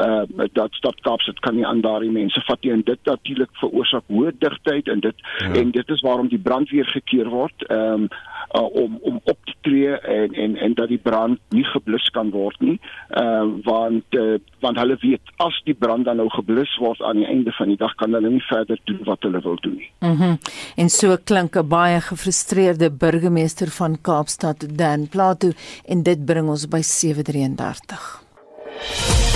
[0.00, 0.22] uh,
[0.52, 2.72] dat stad Kaapstad kan nie aan daardie mense vat nie.
[2.72, 5.52] En dit natuurlik veroorsaak hoë digtheid en dit ja.
[5.52, 7.70] en dit is waarom die brandweer gekeer word.
[7.70, 8.08] Um,
[8.54, 12.30] uh, om om op te tree en en en dat die brand nie geblus kan
[12.30, 12.78] word nie
[13.20, 17.28] uh, want uh, want hulle weet as die brand dan nou geblus word aan die
[17.28, 19.90] einde van die dag kan hulle nie verder doen wat hulle wil doen nie.
[20.00, 20.34] Mhm.
[20.34, 20.38] Mm
[20.76, 25.50] en so klink 'n baie gefrustreerde burgemeester van Kaapstad Dan Plato
[25.86, 29.33] en dit bring ons by 733.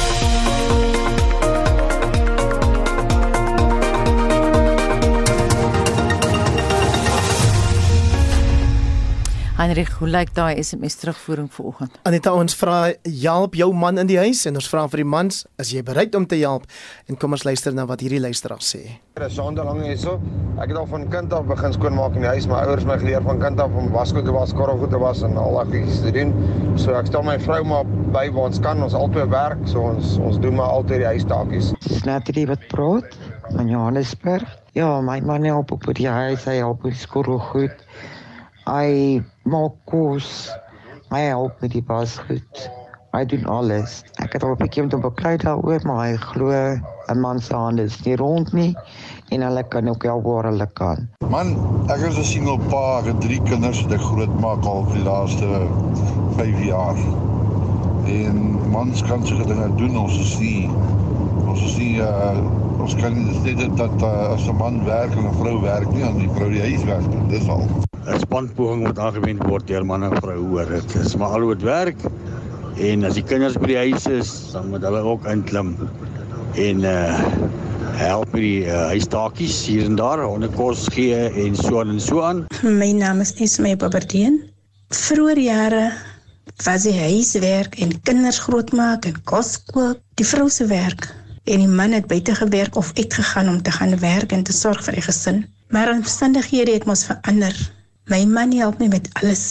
[9.58, 11.96] Heinrich, hoe lyk daai SMS terugvoering vanoggend?
[12.06, 15.40] Aneta, ons vra help jou man in die huis en ons vra vir die mans,
[15.58, 16.68] is jy bereid om te help?
[17.10, 18.84] En kom ons luister na wat hierdie luisteraar sê.
[19.34, 20.12] Sonder lank hierso.
[20.62, 22.46] Ek het al van kind af begin skoonmaak in die huis.
[22.46, 25.34] My ouers my geleer van kind af om wasgoed te was, korrelgoed te was en
[25.42, 26.30] al daai goedjies te doen.
[26.78, 28.84] So ek stel my vrou maar by waar ons kan.
[28.86, 31.72] Ons albei werk, so ons ons doen maar altyd die huistaakies.
[31.96, 33.18] Snattery wat brood
[33.48, 34.46] van Johannesburg.
[34.78, 37.74] Ja, my man help op die huis, hy help met skorrelgoed.
[38.68, 40.50] Hy maak kos.
[41.08, 42.64] Hy help met die wasgoed.
[43.14, 44.02] Hy doen alles.
[44.20, 47.54] Ek het al 'n bietjie met hom beklei daaroor, maar hy glo 'n man se
[47.56, 48.76] hande is nie rond nie
[49.32, 51.08] en hulle kan ook help waar hulle kan.
[51.30, 51.56] Man,
[51.88, 55.64] ek is 'n single pa, ek het drie kinders wat ek grootmaak al die laaste
[56.36, 56.96] 5 jaar.
[58.04, 60.70] En mans kan seker dinge doen ons is nie
[61.48, 62.36] ons is nie uh,
[62.78, 66.04] ons kan nie sê dat uh, as 'n man werk en 'n vrou werk nie,
[66.04, 67.08] dan die vrou die huis werk.
[67.28, 67.87] Dis al.
[68.06, 70.66] 'n spanpoging wat aangewend word deur man en vrou hoor.
[70.66, 72.00] Dit is maar al dit werk.
[72.78, 75.76] En as die kinders by die huis is, dan moet hulle ook inklim
[76.54, 77.18] en uh
[77.98, 82.22] help met die uh, huistaakies hier en daar, onderkos gee en so aan en so
[82.22, 82.44] aan.
[82.62, 84.38] My naam is Esme Babardien.
[84.94, 85.92] Vroeger jare
[86.64, 91.08] was die huiswerk en kinders grootmaak en kos kook, die vrou se werk
[91.48, 94.84] en die man het buite gewerk of uitgegaan om te gaan werk en te sorg
[94.84, 95.42] vir die gesin.
[95.74, 97.56] Maar omstandighede het mos verander.
[98.08, 99.42] My man help my met alles.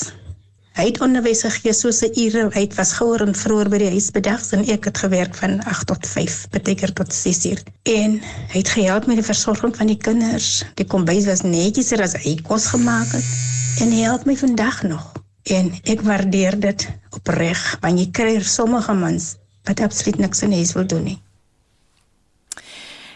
[0.77, 2.47] Hy het onderwys gegee soos 'n ure.
[2.55, 5.85] Hy was gouer en vroeër by die huis bedags en ek het gewerk van 8
[5.91, 7.61] tot 5, beteken tot 6 uur.
[7.83, 8.17] En
[8.53, 10.65] hy het gehelp met die versorging van die kinders.
[10.73, 13.29] Die kombuis was netjies as hy kos gemaak het.
[13.77, 15.05] En hy help my vandag nog.
[15.43, 19.35] En ek waardeer dit opreg want jy kry sommige mens
[19.69, 21.19] wat absoluut niks in huis wil doen nie.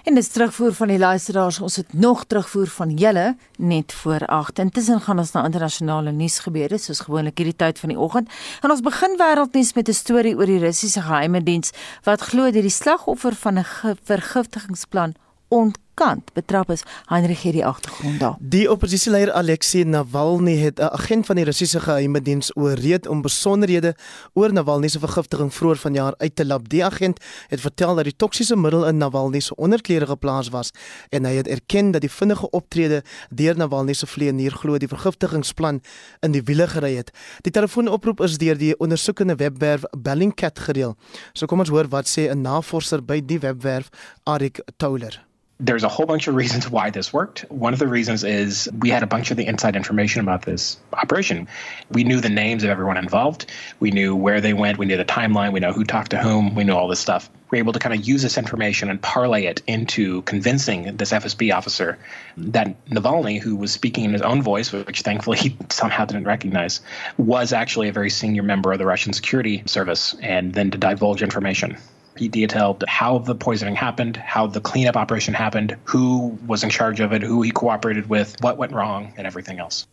[0.04, 1.60] En dis terugvoer van die luisteraars.
[1.60, 4.60] Ons het nog terugvoer van julle net voor 8.
[4.60, 8.30] Intussen gaan ons na internasionale nuus gebeure soos gewoonlik hierdie tyd van die oggend.
[8.66, 11.72] En ons begin wêreldnuus met 'n storie oor die Russiese geheime diens
[12.04, 13.66] wat glo dat die slagoffer van 'n
[14.04, 15.14] vergiftigingsplan
[15.48, 16.82] ont kant betrap is.
[17.06, 18.38] Heinrich het die agtergrond daar.
[18.40, 23.96] Die oppositieleier Alexei Navalny het 'n agent van die Russiese geheime diens ooreed om besonderhede
[24.34, 26.70] oor Navalny se vergiftiging vroeër vanjaar uit te lap.
[26.70, 30.72] Die agent het vertel dat die toksiese middel in Navalny se onderklere geplaas was
[31.10, 35.82] en hy het erken dat die vinnige optrede deur Navalny se vleienier glo die vergiftigingsplan
[36.20, 37.12] in die wiele gery het.
[37.42, 40.96] Die telefoonoproep is deur die ondersoekende webwerf Bellingcat gereël.
[41.34, 43.90] So kom ons hoor wat sê 'n navorser by die webwerf,
[44.24, 45.31] Arik Touler.
[45.62, 47.42] There's a whole bunch of reasons why this worked.
[47.50, 50.78] One of the reasons is we had a bunch of the inside information about this
[50.94, 51.48] operation.
[51.92, 53.46] We knew the names of everyone involved.
[53.80, 54.80] We knew where they went.
[54.80, 55.54] We knew the timeline.
[55.54, 56.56] We know who talked to whom.
[56.56, 57.30] We knew all this stuff.
[57.52, 61.12] We are able to kind of use this information and parlay it into convincing this
[61.12, 62.00] FSB officer
[62.38, 66.82] that Navalny, who was speaking in his own voice, which thankfully he somehow didn't recognize,
[67.18, 71.22] was actually a very senior member of the Russian security service, and then to divulge
[71.22, 71.78] information.
[72.18, 77.00] He detailed how the poisoning happened, how the cleanup operation happened, who was in charge
[77.00, 79.88] of it, who he cooperated with, what went wrong, and everything else.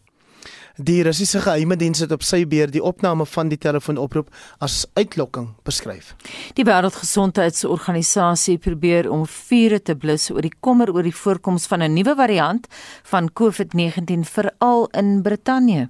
[0.80, 4.28] Die Russiese geheime diens het op sy beurt die opname van die telefoonoproep
[4.62, 6.12] as uitlokking beskryf.
[6.54, 11.98] Die Wêreldgesondheidsorganisasie probeer om vure te blus oor die kommer oor die voorkoms van 'n
[11.98, 12.70] nuwe variant
[13.10, 15.88] van COVID-19 veral in Brittanje.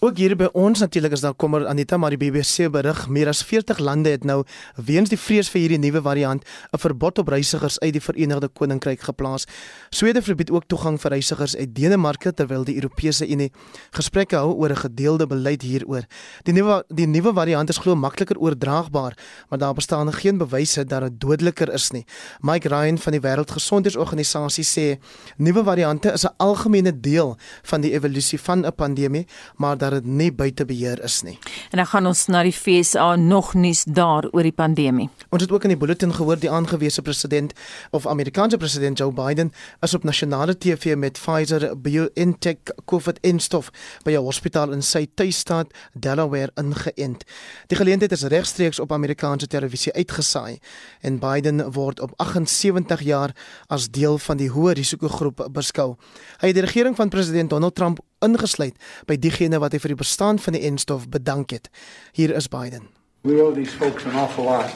[0.00, 3.42] Ook hier by ons natuurlik is daar kommer Anita maar die BBC berig meer as
[3.44, 4.38] 40 lande het nou
[4.80, 9.00] weens die vrees vir hierdie nuwe variant 'n verbod op reisigers uit die Verenigde Koninkryk
[9.00, 9.44] geplaas.
[9.90, 13.52] Swede verbied ook toegang vir reisigers uit Denemarke terwyl die Europese Unie
[13.90, 16.04] gesprekke hou oor 'n gedeelde beleid hieroor.
[16.44, 19.18] Die nuwe die nuwe variant is glo makliker oordraagbaar,
[19.50, 22.06] maar daar bestaan geen bewyse dat dit dodeliker is nie.
[22.40, 24.98] Mike Ryan van die Wêreldgesondheidsorganisasie sê
[25.36, 30.12] nuwe variante is 'n algemene deel van die evolusie van 'n pandemie, maar dat dit
[30.12, 31.38] nie buite beheer is nie.
[31.70, 35.08] En dan gaan ons na die FSA nog nuus daar oor die pandemie.
[35.28, 37.52] Ons het ook in die bulletin gehoor die aangewese president
[37.90, 43.70] of Amerikaanse president Joe Biden is op nasionale TV met Pfizer BioNTech COVID-19
[44.04, 47.24] by 'n hospitaal in sy tuisstaat Delaware ingeënt.
[47.66, 50.58] Die geleentheid is regstreeks op Amerikaanse televisie uitgesaai
[51.00, 53.34] en Biden word op 78 jaar
[53.66, 55.96] as deel van die hoë risikogroep beskou.
[56.40, 60.02] Hy het die regering van president Donald Trump ingesluit by diegene wat hy vir die
[60.02, 61.70] bestaan van die enstof bedank het.
[62.12, 62.88] Hier is Biden.
[63.22, 64.72] We owe these folks an awful lot.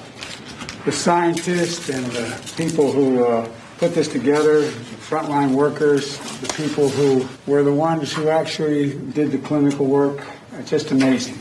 [0.84, 6.88] The scientists and the people who uh, put this together, the frontline workers, the people
[6.88, 10.20] who were the ones who actually did the clinical work,
[10.58, 11.38] it's just amazing.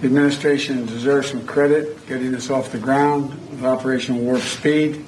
[0.00, 5.04] The administration deserves some credit getting this off the ground with Operation Warp Speed.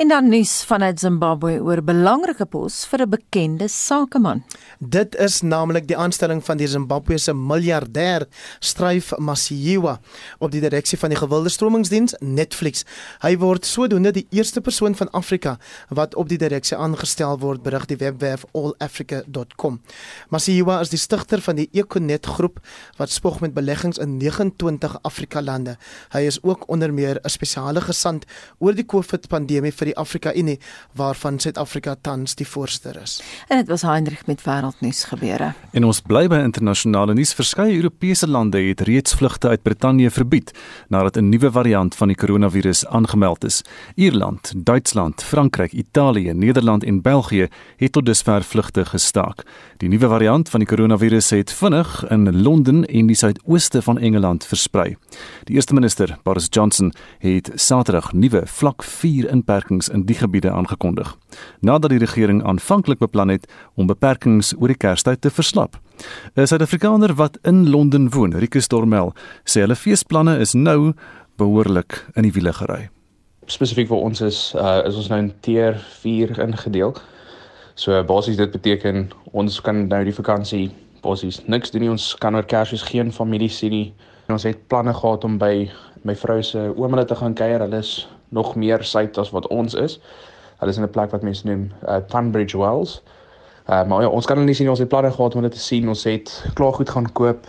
[0.00, 4.44] En dan nuus vanuit Zimbabwe oor belangrike pos vir 'n bekende sakeman.
[4.78, 8.24] Dit is naamlik die aanstelling van die Zimbabwese miljardêr
[8.58, 10.00] Stryf Masiyiwa
[10.38, 12.84] op die direksie van die gewilde stromingsdiens Netflix.
[13.20, 15.58] Hy word sodoende die eerste persoon van Afrika
[15.88, 19.80] wat op die direksie aangestel word, berig die webwerf allafrica.com.
[20.28, 22.60] Masiyiwa is die stigter van die Econet groep
[22.96, 25.76] wat spog met beleggings in 29 Afrika lande.
[26.08, 28.24] Hy is ook onder meer 'n spesiale gesant
[28.58, 30.58] oor die COVID-pandemie vir die Afrika Unie
[30.98, 33.18] waarvan Suid-Afrika tans die voorste is.
[33.48, 35.52] En dit was Heinrich met wêreldnuus gebeure.
[35.72, 37.34] En ons bly by internasionale nuus.
[37.34, 40.52] Verskeie Europese lande het reeds vlugte uit Brittanje verbied
[40.88, 43.62] nadat 'n nuwe variant van die koronavirus aangemeld is.
[43.94, 49.42] Ierland, Duitsland, Frankryk, Italië, Nederland en België het tot dusver vlugte gestaak.
[49.76, 54.44] Die nuwe variant van die koronavirus het vinnig in Londen en die suidooste van Engeland
[54.44, 54.96] versprei.
[55.44, 61.16] Die eerste minister, Boris Johnson, het Saterdag nuwe vlak 4 inperkings in die gebiede aangekondig,
[61.60, 65.80] nadat die regering aanvanklik beplan het om beperkings oor die Kerstyd te verslap.
[66.36, 69.14] 'n Suid-Afrikaner wat in Londen woon, Rikus Dormel,
[69.44, 70.92] sê hulle feesplanne is nou
[71.36, 72.88] behoorlik in die wiele gery.
[73.46, 76.94] Spesifiek vir ons is uh, is ons nou in tier 4 ingedeel.
[77.74, 80.70] So basies dit beteken ons kan nou die vakansie
[81.02, 81.90] basies niks doen nie.
[81.90, 83.86] Ons kan oor Kersfees geen familie sien nie.
[84.30, 85.70] Ons het planne gehad om by
[86.06, 87.64] my vrou se ouma te gaan kuier.
[87.64, 90.00] Hulle is nog meer suid as wat ons is.
[90.58, 93.02] Hulle is in 'n plek wat mense noem uh, Tunbridge Wells.
[93.68, 95.58] Uh maar ja, ons kan hulle nie sien ons het planne gehad om dit te
[95.58, 95.88] sien.
[95.88, 97.46] Ons het klaar goed gaan koop.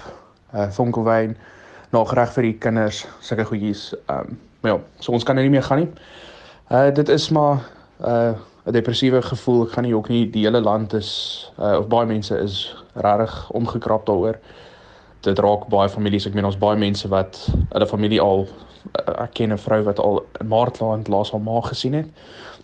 [0.54, 1.38] Uh vonkelwyn,
[1.90, 3.94] nagereg vir die kinders, sulke goedjies.
[4.10, 5.90] Um maar ja, so ons kan nou nie meer gaan nie.
[6.70, 7.64] Uh dit is maar
[8.06, 8.34] uh
[8.66, 9.66] 'n depressiewe gevoel.
[9.66, 13.52] Ek gaan nie ook nie die hele land is uh of baie mense is regtig
[13.52, 14.38] omgekrap daaroor.
[15.22, 16.26] Dit raak baie families.
[16.26, 17.38] Ek meen ons baie mense wat
[17.70, 18.48] hulle familie al
[19.22, 22.08] ek ken 'n vrou wat al in Maartland laas haar ma gesien het.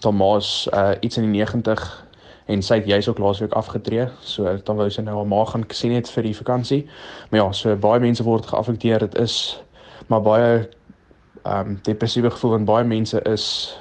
[0.03, 2.05] Haar ma's uh iets in die 90
[2.47, 4.07] en sy het juis ook laasweek afgetree.
[4.21, 6.87] So dan wou sy nou haar ma gaan sien het vir die vakansie.
[7.29, 8.99] Maar ja, so baie mense word geaffekteer.
[8.99, 9.63] Dit is
[10.07, 10.69] maar baie
[11.45, 13.77] um depressiewe gevoel en baie mense is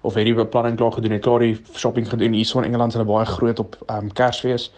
[0.00, 2.92] of het die beplanning klaar gedoen het, klaar die shopping gedoen hier so in Engeland
[2.92, 4.72] is hulle baie groot op ehm um, Kersfees.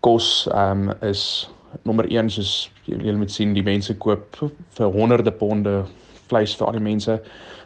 [0.00, 1.48] Kos ehm um, is
[1.84, 4.36] nommer 1 soos julle moet sien die mense koop
[4.76, 5.84] vir honderde ponde
[6.28, 7.18] vleis vir al die mense.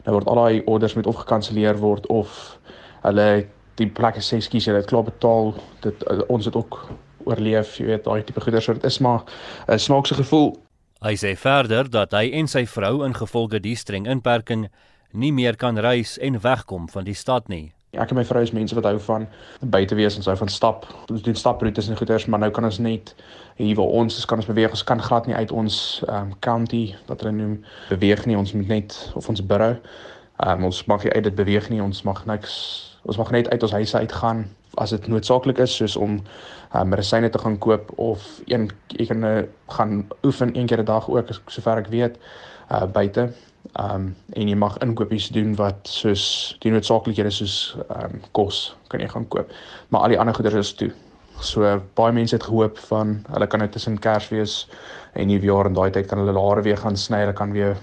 [0.05, 2.59] Nou word al daai orders met of gekanselleer word of
[3.03, 3.47] hulle
[3.81, 5.55] die plekke sê skus jy het klaar betaal.
[5.85, 6.83] Dit uh, ons het ook
[7.29, 9.25] oorleef, jy weet, daai tipe goeder so dit is maar
[9.69, 10.57] 'n snaakse gevoel.
[11.01, 14.69] Hy sê verder dat hy en sy vrou ingevolge die streng inperking
[15.13, 17.73] nie meer kan reis en wegkom van die stad nie.
[17.91, 19.25] Ek en my vrou is mense wat hou van
[19.61, 20.85] buite wees en hou van stap.
[21.11, 23.15] Ons doen staproetes en goeders, maar nou kan ons net
[23.57, 24.71] hier waar ons is kan ons beweeg.
[24.71, 27.57] Ons kan glad nie uit ons um county wat hulle noem
[27.89, 28.39] beweeg nie.
[28.39, 29.83] Ons moet net of ons borough.
[30.47, 31.83] Um ons mag nie uit dit beweeg nie.
[31.83, 32.55] Ons mag niks
[33.09, 34.45] ons mag net uit ons huise uit gaan
[34.79, 39.25] as dit noodsaaklik is soos om um, medisyne te gaan koop of een jy kan
[39.27, 39.37] uh,
[39.73, 42.19] gaan oefen een keer 'n dag ook sover ek weet
[42.71, 43.31] uh buite
[43.73, 48.75] Ehm um, en jy mag inkopies doen wat soos die noodsaaklikhede soos ehm um, kos
[48.89, 49.53] kan jy gaan koop.
[49.89, 50.91] Maar al die ander goeder is toe.
[51.41, 54.67] So baie mense het gehoop van hulle kan nou tussen Kersfees
[55.13, 57.77] en Nuwejaar en daai tyd kan hulle hare weer gaan sny, hulle kan weer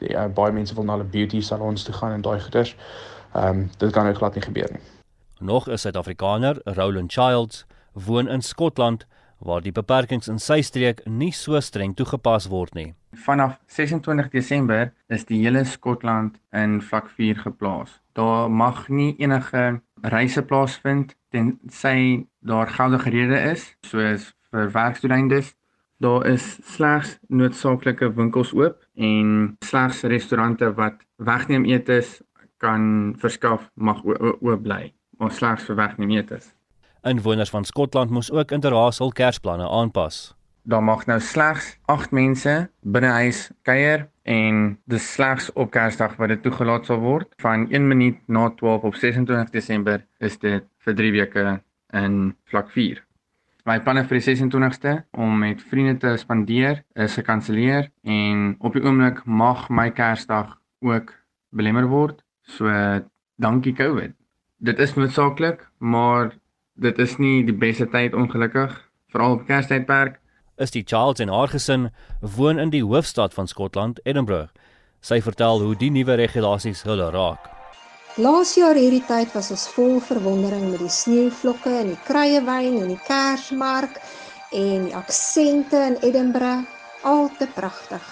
[0.00, 2.76] ja, baie mense wil na hulle beauty salons toe gaan en daai goeders.
[3.34, 4.82] Ehm um, dit kan nou glad nie gebeur nie.
[5.40, 9.06] Nog 'n Suid-Afrikaner, Roland Childs, woon in Skotland
[9.38, 12.94] waar die beperkings in sy streek nie so streng toegepas word nie.
[13.12, 18.00] Vanaf 26 Desember is die hele Skotland in vlak 4 geplaas.
[18.12, 25.56] Daar mag nie enige reise plaasvind tensy daar geldige rede is, soos vir werkstoeleindes.
[25.98, 32.20] Daar is slegs noodsaaklike winkels oop en slegs restaurante wat wegneem etes
[32.62, 36.54] kan verskaf mag oop bly, maar slegs vir wegneem etes.
[37.02, 40.39] Inwoners van Skotland moes ook interrasel kersplanne aanpas.
[40.70, 46.30] Daar mag nou slegs 8 mense binne huis kuier en dis slegs op Kersdag wat
[46.30, 47.26] dit toegelaat sal word.
[47.42, 51.44] Van 1 minuut na 12 op 26 Desember is dit vir 3 weke
[52.02, 52.14] in
[52.52, 53.00] vlak 4.
[53.66, 58.84] My planne vir die 26ste om met vriende te spandeer is gekanselleer en op die
[58.86, 60.54] oomblik mag my Kersdag
[60.86, 61.10] ook
[61.50, 62.22] belemmer word.
[62.46, 62.70] So
[63.42, 64.14] dankie COVID.
[64.62, 66.30] Dit is noodsaaklik, maar
[66.78, 68.78] dit is nie die beste tyd ongelukkig,
[69.10, 70.19] veral op Kerstydperk.
[70.60, 71.86] Is die Charles en haar gesin
[72.36, 74.50] woon in die hoofstad van Skotland, Edinburgh.
[75.00, 77.46] Sy vertel hoe die nuwe regulasies hulle raak.
[78.20, 82.92] Laas jaar hierdie tyd was ons vol verwondering met die sneeuvlokke en die kruiewyn en
[82.92, 83.96] die Kersmark
[84.52, 86.68] en die aksente in Edinburgh,
[87.08, 88.04] al te pragtig.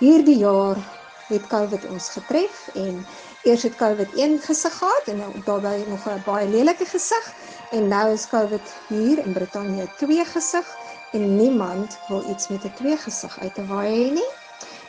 [0.00, 0.80] Hierdie jaar
[1.28, 3.04] het COVID ons getref en
[3.46, 7.30] eers het COVID een gesig gehad en daarbey nog 'n baie lelike gesig
[7.70, 10.66] En nou is COVID hier in Brittanje twee gesig
[11.12, 14.30] en niemand wil iets met 'n twee gesig uit te waai hê nie.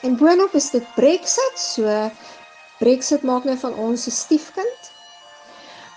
[0.02, 2.12] En boonop is dit Brexit, so
[2.80, 4.82] Brexit maak nou van ons 'n stiefkind.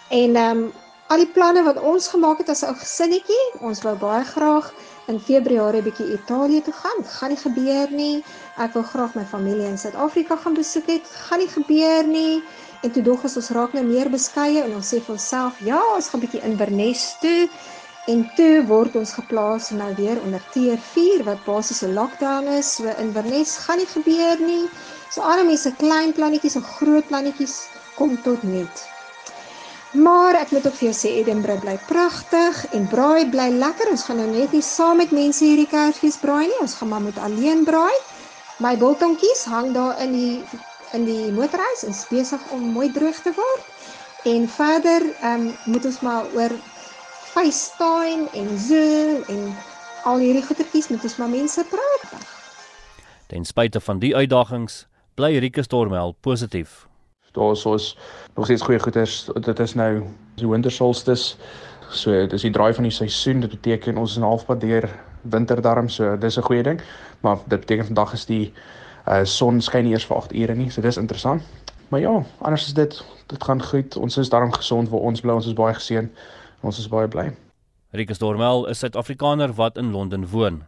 [0.09, 0.73] En ehm um,
[1.07, 4.73] al die planne wat ons gemaak het as 'n ou gesinnetjie, ons wou baie graag
[5.07, 7.05] in Februarie bietjie Italië toe gaan.
[7.05, 8.25] Gaan nie gebeur nie.
[8.57, 11.07] Ek wil graag my familie in Suid-Afrika gaan besoek het.
[11.29, 12.43] Gaan nie gebeur nie.
[12.83, 15.81] En toe dog ons ons raak nou meer beskeie en ons sê vir onsself, ja,
[15.95, 17.49] ons gaan bietjie Inverness toe.
[18.07, 22.75] En toe word ons geplaas nou weer onder tier 4 wat basies 'n lockdown is.
[22.75, 24.69] So Inverness gaan nie gebeur nie.
[25.11, 27.57] So arme mense, klein plannetjies en groot plannetjies
[27.97, 28.85] kom tot niet.
[29.95, 33.91] Maar ek moet ook vir jou sê Edinburgh bly pragtig en braai bly lekker.
[33.91, 36.61] Ons gaan nou net nie saam met mense hierdie Kersfees braai nie.
[36.61, 37.97] Ons gaan maar met alleen braai.
[38.59, 40.45] My biltongkies hang daar in die
[40.93, 43.65] in die motorhuis en besig om mooi droog te word.
[44.25, 46.53] En verder ehm um, moet ons maar oor
[47.35, 49.55] FaceTime en Zoom en
[50.05, 52.13] al hierdie goetertjies met ons maar mense praat.
[53.27, 54.85] Ten spyte van die uitdagings
[55.19, 56.85] bly Rike Stormel positief.
[57.35, 57.89] Daar is ons
[58.35, 59.17] nog steeds goeie goeders.
[59.35, 60.05] Dit is nou
[60.39, 61.35] die winter solstice.
[61.91, 63.43] So dis die draai van die seisoen.
[63.43, 64.87] Dit beteken ons is 'n halfpad deur
[65.23, 66.81] winterdarm, so dis 'n goeie ding.
[67.21, 68.53] Maar dit beteken vandag is die
[69.09, 71.43] uh son skyn eers vir 8 ure nie, so dis interessant.
[71.89, 73.97] Maar ja, anders is dit dit gaan goed.
[73.97, 75.33] Ons is daarom gesond waar ons bly.
[75.33, 76.11] Ons is baie geseën.
[76.65, 77.27] Ons is baie bly.
[77.93, 80.63] Rikus Dormel is Suid-Afrikaner wat in Londen woon.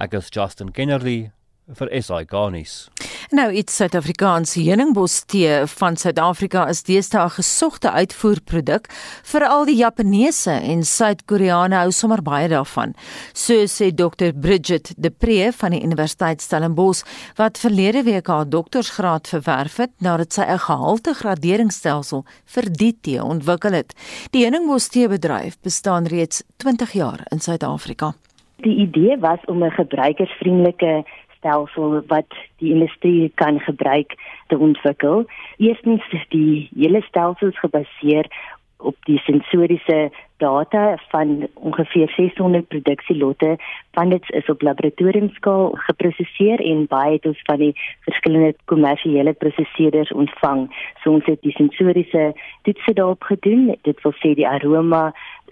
[0.00, 1.30] Ek is Justin Kennerly
[1.78, 2.88] vir SAK nuus.
[3.32, 8.90] Nou iets Suid-Afrikaanse heuningbos tee van Suid-Afrika is deesdae 'n gesogte uitvoerproduk
[9.32, 12.94] vir al die Japaneese en Suid-Koreane hou sommer baie daarvan.
[13.32, 17.04] So sê Dr Bridget De Pre van die Universiteit Stellenbosch
[17.36, 23.24] wat verlede week haar doktorsgraad verwerf het nadat sy 'n gehalte graderingsstelsel vir die tee
[23.24, 23.94] ontwikkel het.
[24.30, 28.12] Die heuningbos tee bedryf bestaan reeds 20 jaar in Suid-Afrika.
[28.56, 31.04] Die idee was om 'n gebruikersvriendelike
[31.42, 32.30] stelsel wat
[32.62, 34.14] die industrie kan gebruik
[34.46, 35.26] te ontwikkel.
[35.58, 38.30] Eerstens die hele stelsel is gebaseer
[38.78, 40.10] op die sensoriese
[40.42, 43.56] data van ongeveer 600 produksielotte
[43.96, 47.72] van dit is op laboratoriumskaal geproseseer en baie het ons van die
[48.06, 50.64] verskillende kommersiële prosesseerders ontvang.
[51.02, 52.32] So ons het die sensoriese
[52.62, 53.76] toetse daarop gedoen.
[53.88, 55.04] Dit wil sê die aroma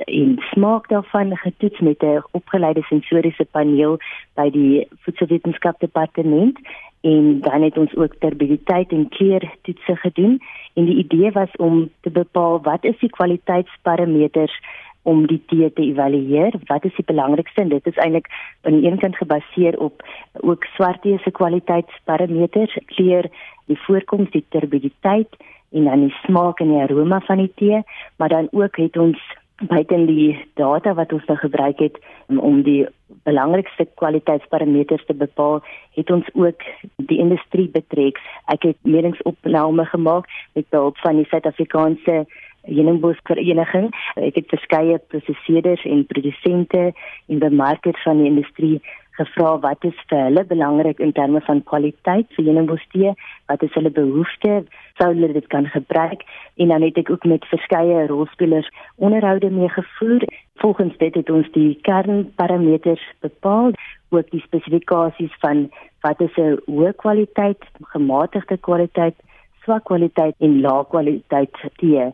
[0.06, 3.98] en smaak daarvan getoets met 'n opgeleide sensoriese paneel
[4.34, 6.58] by die voedselwetenskap departement
[7.00, 10.40] en dan het ons ook terbiediteit en kleur toetse gedoen.
[10.74, 14.60] En die idee was om te bepaal wat is die kwaliteitsparameters
[15.02, 16.52] om die tee te evalueer.
[16.64, 17.60] Wat is die belangrikste?
[17.60, 18.28] En dit is eintlik
[18.62, 20.04] aan die een kant gebaseer op
[20.40, 23.30] ook swart tee se kwaliteitsparameters kleur
[23.64, 25.36] die voorkoms die turbiditeit
[25.70, 27.82] en dan die smaak en die aroma van die tee.
[28.16, 29.20] Maar dan ook het ons
[29.68, 32.86] buiten die data wat ons nou gebruik het om die
[33.28, 35.60] belangrikste kwaliteitsparameters te bepaal,
[35.96, 36.62] het ons ook
[36.96, 38.20] die industrie betrek.
[38.52, 42.24] Ek het meningsopname gemaak met behulp van die Suid-Afrikaanse
[42.68, 43.90] Heuningboskvereniging.
[44.20, 46.90] Ek het verskeie prosesseerders en produsente
[47.28, 48.80] en bemarkers van die industrie
[49.20, 53.14] gevra wat is vir hulle belangrik in terme van kwaliteit vir heuningbostee,
[53.52, 54.68] wat is hulle behoeftes,
[54.98, 56.24] sou hulle dit kan gebruik
[56.56, 60.26] en dan het ek ook met verskeie rolspelers onderhoude mee gevoer.
[60.60, 63.72] Volgens dit het ons die kernparameters bepaal,
[64.10, 65.68] ook die spesifikasies van
[66.04, 67.62] wat is 'n hoë kwaliteit,
[67.92, 69.16] gematigde kwaliteit,
[69.64, 72.12] swak kwaliteit en lae kwaliteit tee.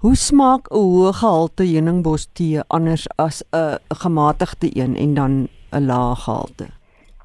[0.00, 6.14] Hoe smaak 'n hoë gehalte heuningbostee anders as 'n gematigde een en dan 'n lae
[6.24, 6.66] gehalte.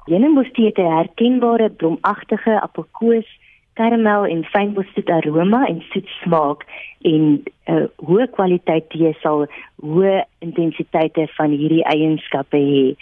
[0.04, 3.28] Heuningbostee het 'n herkenbare blomagtige appelkoos,
[3.72, 6.64] karamel en fynbossoet aroma en soet smaak
[7.00, 7.42] en 'n
[7.72, 9.46] uh, hoë kwaliteit tee sal
[9.82, 12.94] hoë intensiteite van hierdie eienskappe hê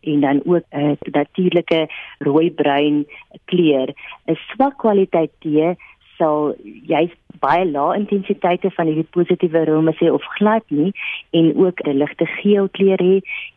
[0.00, 1.88] en dan ook 'n uh, natuurlike
[2.18, 3.06] rooi-bruin
[3.44, 3.88] kleur.
[4.26, 5.76] 'n Swak kwaliteit tee
[6.22, 6.54] sal
[6.86, 10.92] juist baie lae intensiteite van hierdie positiewe aroma sê of glad nie
[11.38, 13.16] en ook 'n ligte geel kleur hê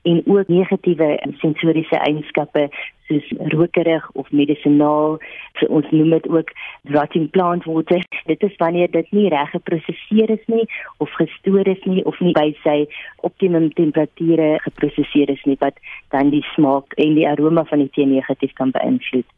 [0.09, 1.09] en ook negatiewe
[1.41, 2.70] sensoriese eienskappe
[3.07, 5.20] soos rokerig of medisinaal.
[5.59, 6.49] So ons noem dit ook
[6.95, 8.01] rotting plant water.
[8.26, 10.66] Dit is wanneer dit nie reg geproseseer is nie
[10.97, 12.88] of gestoor is nie of nie by sy
[13.22, 15.78] optimum temperature geproseseer is nie wat
[16.09, 19.30] dan die smaak en die aroma van die tee negatief kan beïnvloed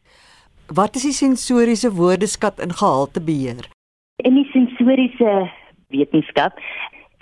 [0.74, 3.68] Wat is die sensoriese woordeskat in gehaltebeheer?
[4.20, 5.48] In die sensoriese
[5.88, 6.58] wetenskap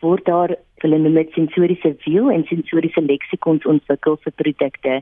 [0.02, 4.96] word daar hulle noem dit sensoriese wiel en sensoriese leksikons ontwikkel vir produkte.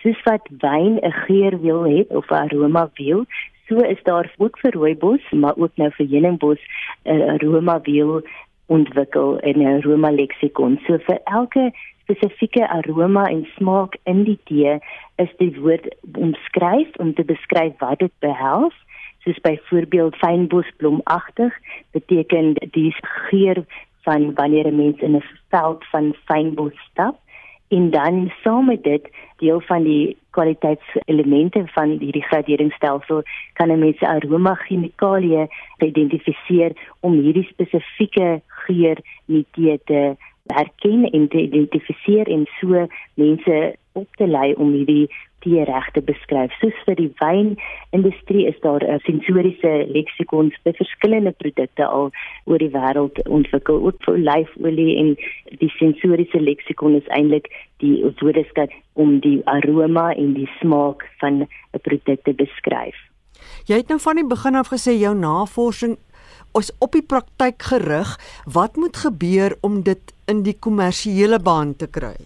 [0.00, 3.26] Soos wat wyn 'n geurwiel het of 'n aroma wiel,
[3.68, 6.60] so is daar ook vir rooibos, maar ook nou vir heuningbos
[7.04, 8.22] 'n aroma wiel
[8.76, 10.78] ontwikkel in 'n aroma leksikon.
[10.86, 11.70] So vir elke
[12.02, 14.78] spesifieke aroma en smaak in die tee
[15.24, 15.86] is die woord
[16.18, 18.74] omskryf om te beskryf wat dit behels.
[19.24, 21.54] Soos byvoorbeeld fynbosblomagtig
[21.92, 22.94] beteken die
[23.28, 23.64] geur
[24.02, 27.16] van wanneer 'n mens in 'n veld van fynbos stap
[27.70, 34.00] en dan saam met dit deel van die kwaliteitselemente van hierdie graderingsstelsel kan 'n mens
[34.00, 35.46] aroma chemikalieë
[35.78, 39.46] identifiseer om hierdie spesifieke geur nie
[39.84, 40.16] te
[40.52, 45.08] herken en te identifiseer en so mense op te lei om hierdie
[45.40, 46.52] tee reg te beskryf.
[46.60, 52.10] Soos vir die wynindustrie is daar 'n sensoriese leksikons vir verskillende produkte al
[52.44, 55.16] oor die wêreld ontwikkel, ook vir olyfolie en
[55.58, 57.48] die sensoriese leksikon is eintlik
[57.78, 62.96] die woordeskat om die aroma en die smaak van 'n produk te beskryf.
[63.66, 65.96] Jy het nou van die begin af gesê jou navorsing
[66.58, 68.16] is op die praktyk gerig.
[68.44, 72.16] Wat moet gebeur om dit in die kommersiële baan te kry?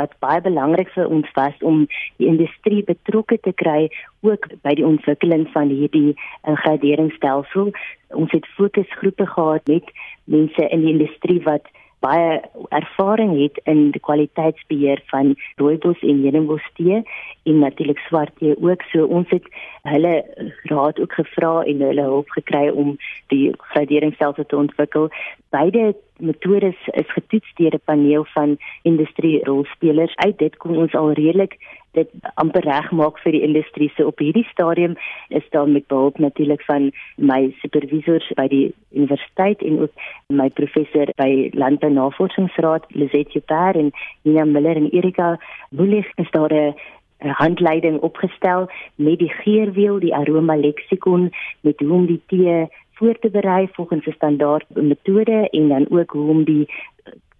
[0.00, 1.82] wat baie belangrik vir ons was om
[2.20, 3.88] die industrie betrokke te kry
[4.26, 7.72] ook by die ontwikkeling van hierdie uh, graderingsstelsel.
[8.16, 9.92] Ons het fokusgroepe gehad met
[10.30, 11.66] mense in die industrie wat
[12.00, 17.02] baie ervaring het in die kwaliteitsbeheer van rooibos en heuningbos tee
[17.42, 18.82] en natuurlik swart tee ook.
[18.92, 19.46] So ons het
[19.82, 20.14] hulle
[20.72, 22.96] raad ook gevra en hulle hulp gekry om
[23.32, 25.10] die graderingsstelsel te ontwikkel.
[25.50, 30.16] Beide metodes is getoets deur 'n paneel van industrie rolspelers.
[30.16, 31.56] Uit dit kom ons al redelik
[31.96, 33.90] dit amper regmaak vir die industrie.
[33.96, 34.96] So op hierdie stadium
[35.28, 41.10] is daar met behulp natuurlik van my supervisors by die universiteit en ook my professor
[41.16, 45.36] by Landbou Navorsingsraad Lizette Jubber en Nina Miller en Erika
[45.70, 46.74] Boelig is daar 'n
[47.20, 51.30] handleiding opgestel met die geurwiel, die aroma leksikon
[51.60, 56.10] met hoe om die tee voor te berei volgens 'n standaard metode en dan ook
[56.10, 56.68] hoe om die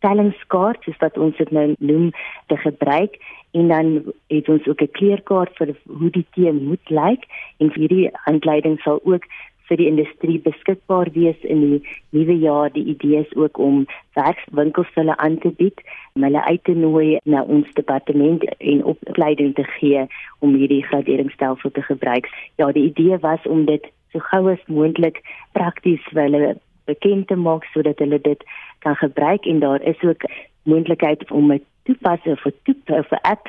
[0.05, 2.11] tellingskaart soos wat ons dit nou noem
[2.47, 3.19] te gebruik
[3.59, 3.87] en dan
[4.31, 7.25] het ons ook 'n kleurkaart vir hoe die tee moet lyk
[7.59, 9.25] en hierdie handleiding sal ook
[9.71, 11.81] vir die industrie beskikbaar wees in die
[12.17, 12.73] nuwe jaar.
[12.75, 13.87] Die idee is ook om
[14.19, 15.83] werkswinkels hulle aan te bied,
[16.15, 20.07] om hulle uit te nooi na ons departement en opleiding te gee
[20.39, 22.27] om hierdie graderingsstelsel te gebruik.
[22.59, 25.23] Ja, die idee was om dit so gou as moontlik
[25.53, 26.57] prakties vir hulle
[26.93, 28.47] bekend te maak sodat hulle dit
[28.87, 30.25] kan gebruik en daar is ook
[30.63, 33.49] moontlikheid om 'n toepassing vir toep vir app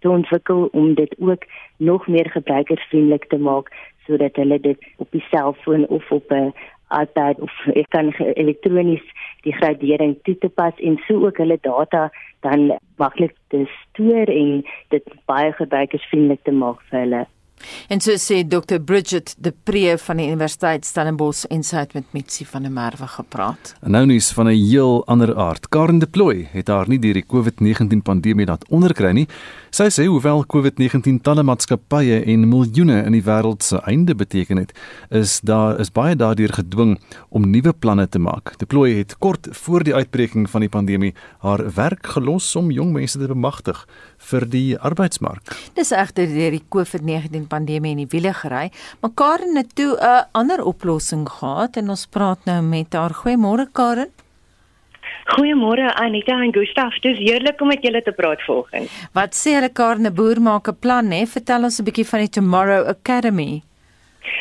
[0.00, 1.44] te ontwikkel om dit ook
[1.76, 3.72] nog meer gebruikersvriendelik te maak
[4.06, 6.52] sodat hulle dit op die selfoon of op 'n
[6.90, 9.04] iPad of ek kan elektronies
[9.46, 12.10] die gradering toe te pas en so ook hulle data
[12.40, 17.26] dan maklik te stoor en dit baie gebruikersvriendelik te maak vir hulle.
[17.88, 22.12] En so sê Dr Bridget de Pre van die Universiteit Stellenbosch en sy het met
[22.14, 23.74] Mitsi van der Merwe gepraat.
[23.82, 25.68] En nou nuus van 'n heel ander aard.
[25.68, 29.28] Karen de Plooi het haar nie deur die COVID-19 pandemie laat onderkry nie.
[29.70, 34.72] Sy sê hoewel COVID-19 talle maatskappye en miljoene in die wêreld se einde beteken het,
[35.10, 36.98] is daar is baie daardeur gedwing
[37.28, 38.58] om nuwe planne te maak.
[38.58, 42.92] De Plooi het kort voor die uitbreking van die pandemie haar werk gelos om jong
[42.92, 43.86] mense te bemagtig
[44.30, 45.54] vir die arbeidsmark.
[45.74, 48.70] Dis egter deur die COVID-19 pandemie in die wiele gery,
[49.00, 53.10] maar Karen het toe 'n ander oplossing gehad en ons praat nou met haar.
[53.10, 54.10] Goeiemôre Karen.
[55.34, 56.98] Goeiemôre Anita en Gustaf.
[57.04, 58.90] Dis heerlik om met julle te praat vanoggend.
[59.12, 61.26] Wat sê hulle Karen, 'n boer maak 'n plan, hè?
[61.26, 63.62] Vertel ons 'n bietjie van die Tomorrow Academy.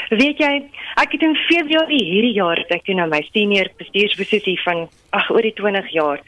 [0.10, 0.54] Weet jy,
[1.02, 5.46] ek het in Februarie hierdie jaar ek toe na my senior bestuursposisie van ag oor
[5.46, 6.22] die 20 jaar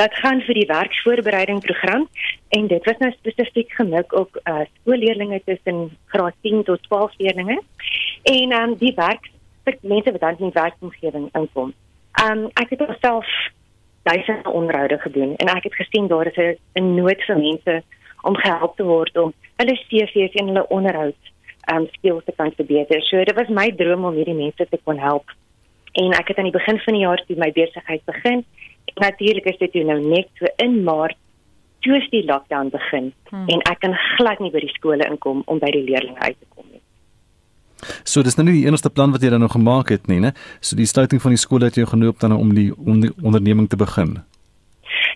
[0.00, 2.06] laat gaan vir die werksvoorbereiding program
[2.56, 7.64] en dit was nou spesifiek gemik op uh, skoolleerders tussen graad 10 tot 12 leerders
[8.32, 9.30] en um, die werk
[9.64, 11.72] vir mense wat dan in werkomgewing inkom.
[12.22, 13.28] Um ek het self
[14.08, 17.82] duisende onderhoude gedoen en ek het gesien daar is 'n nood vir mense
[18.22, 21.32] om gehelp te word om hulle CV's en hulle onderhoud
[21.72, 23.02] um skills te kan verbeter.
[23.02, 25.30] So dit was my droom om hierdie mense te kon help.
[25.96, 28.44] En ek het aan die begin van die jaar toe my besigheid begin.
[28.92, 31.16] En natuurlik is dit nou net so in Maart
[31.86, 33.48] toe die lockdown begin hmm.
[33.52, 36.48] en ek kan glad nie by die skole inkom om by die leerders uit te
[36.54, 36.82] kom nie.
[38.08, 40.32] So dis nou nie die enigste plan wat jy dan nog gemaak het nie, né?
[40.60, 43.68] So die sluiting van die skole het jou genoop dan om die, om die onderneming
[43.70, 44.16] te begin.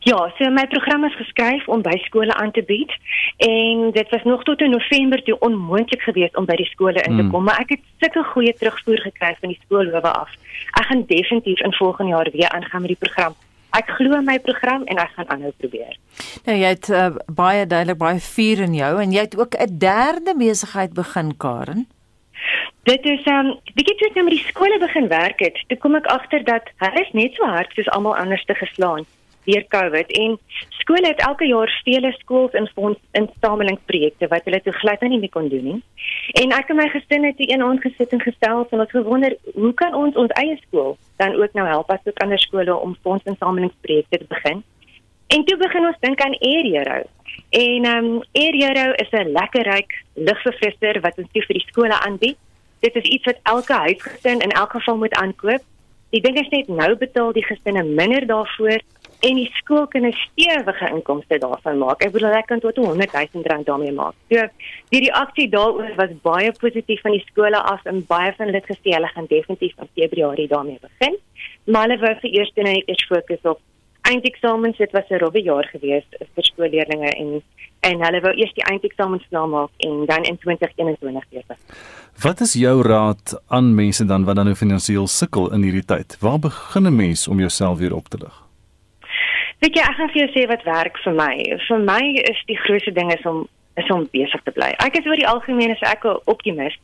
[0.02, 2.92] Ja, so my program is geskryf om by skole aan te bied
[3.36, 7.16] en dit was nog tot in November toe onmoontlik geweest om by die skole in
[7.16, 7.30] te hmm.
[7.30, 7.44] kom, mm.
[7.50, 10.32] maar ek het sulke goeie terugvoer gekry van die skoolhowe af.
[10.80, 13.36] Ek gaan definitief in volgende jaar weer aangaan met die program.
[13.76, 15.92] Ek glo my program en ek gaan aanhou probeer.
[16.48, 19.78] Nou jy het uh, baie duidelik baie vuur in jou en jy het ook 'n
[19.84, 21.86] derde besigheid begin, Karen.
[22.88, 25.94] Dit is um bietjie toe ek nou met die skole begin werk het, toe kom
[25.94, 29.04] ek agter dat hulle is net so hard soos almal anders te geslaan
[29.50, 30.38] deur COVID en
[30.80, 35.34] skole het elke jaar vele skools in fonds instamelingsprojekte wat hulle toe glad nie meer
[35.36, 35.78] kon doen nie.
[36.42, 39.72] En ek en my gesin het hier een aangesit en gestel en ons gewonder hoe
[39.74, 43.24] kan ons ons eie skool dan ook nou help as ook ander skole om fonds
[43.24, 44.62] instamelingsprojekte te begin.
[45.30, 47.02] En toe begin ons dink aan Air Hero.
[47.50, 51.68] En ehm um, Air Hero is 'n lekker ryk lugverfrisser wat ons toe vir die
[51.68, 52.38] skole aanbied.
[52.80, 55.62] Dit is iets wat elke huisgesin in elk geval moet aankoop.
[56.10, 58.80] Die ding is net nou betaal die gesinne minder daarvoor
[59.20, 62.02] en die skool kan 'n stewige inkomste daarvan maak.
[62.02, 64.14] Ek bedoel ek kan tot 100 000 rand daarmee maak.
[64.30, 64.48] So
[64.88, 68.70] die reaksie daaroor was baie positief van die skole af en baie van hulle het
[68.76, 71.18] gesê hulle gaan definitief in Februarie daarmee begin.
[71.64, 73.60] Maar hulle wou vir eers net eers fokus op
[74.02, 74.76] eindeksamens.
[74.76, 76.04] Dit was 'n rowwe jaar gewees
[76.34, 77.42] vir skoolleerders en
[77.80, 81.44] en hulle wou eers die eindeksamens klaarmaak en dan in 2021 weer.
[82.22, 86.16] Wat is jou raad aan mense dan wat dan nou finansiëel sukkel in hierdie tyd?
[86.20, 88.49] Waar begin 'n mens om jouself weer op te lig?
[89.60, 91.34] Weet jy, ek gaan vir jou sê wat werk vir my.
[91.66, 93.42] Vir my is die grootste ding is om
[93.80, 94.70] is om besig te bly.
[94.80, 96.76] Ek is oor die algemeen is ek 'n optimis,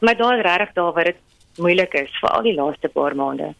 [0.00, 1.20] maar daar is regtig daar waar dit
[1.58, 3.54] moeilik is vir al die laaste paar maande.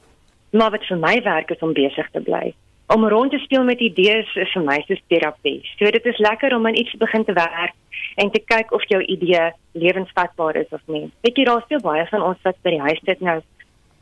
[0.53, 2.55] Maar wat vir my werk is om besig te bly.
[2.89, 5.61] Om rond te speel met idees is vir my soos terapie.
[5.79, 7.75] So dit is lekker om aan iets te begin te werk
[8.17, 11.11] en te kyk of jou idee lewensvatbaar is of nie.
[11.21, 13.43] Weet jy, daar's veel baie van ons wat by die huis sit nou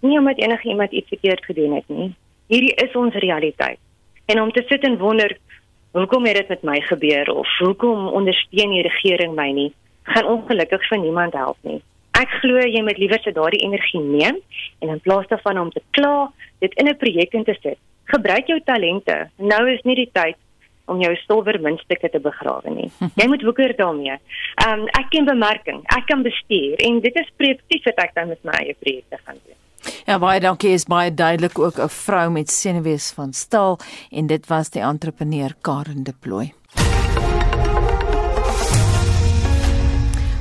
[0.00, 2.14] nie omdat enigiemand iets verkeerd gedoen het nie.
[2.46, 3.78] Hierdie is ons realiteit.
[4.27, 5.37] En om te sit en wonder
[5.93, 10.87] hoekom het dit met my gebeur of hoekom ondersteun die regering my nie, gaan ongelukkig
[10.89, 11.81] vir niemand help nie.
[12.18, 14.39] Ek glo jy moet liewer se daardie energie neem
[14.81, 17.79] en in plaas daarvan om te kla, dit in 'n projek in te sit.
[18.05, 19.31] Gebruik jou talente.
[19.37, 20.37] Nou is nie die tyd
[20.85, 22.91] om jou silwer muntstukke te begrawe nie.
[23.20, 24.18] Jy moet woeker daarmee.
[24.66, 28.29] Ehm um, ek ken bemarking, ek kan bestuur en dit is projektief wat ek dan
[28.29, 29.59] met my eie projekte gaan doen.
[30.07, 33.78] Ja, baie dankie is baie duidelik ook 'n vrou met senuwees van staal
[34.11, 36.53] en dit was die entrepreneur Karen de Plooi.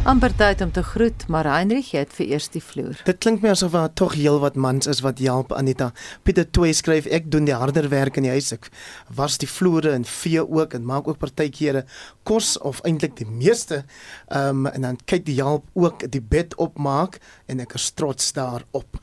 [0.02, 2.98] Amper tyd om te groet, maar Heinrich het vir eers die vloer.
[3.06, 5.92] Dit klink my asof daar tog heel wat mans is wat help Anita.
[6.26, 8.50] Pieter Toy skryf ek doen die harder werk in die huis.
[8.56, 8.72] Ek
[9.14, 11.84] was die vloere en vee ook en maak ook partykeere
[12.26, 13.84] kos of eintlik die meeste.
[14.34, 18.34] Ehm um, en dan kyk die help ook die bed opmaak en ek is trots
[18.34, 18.98] daarop.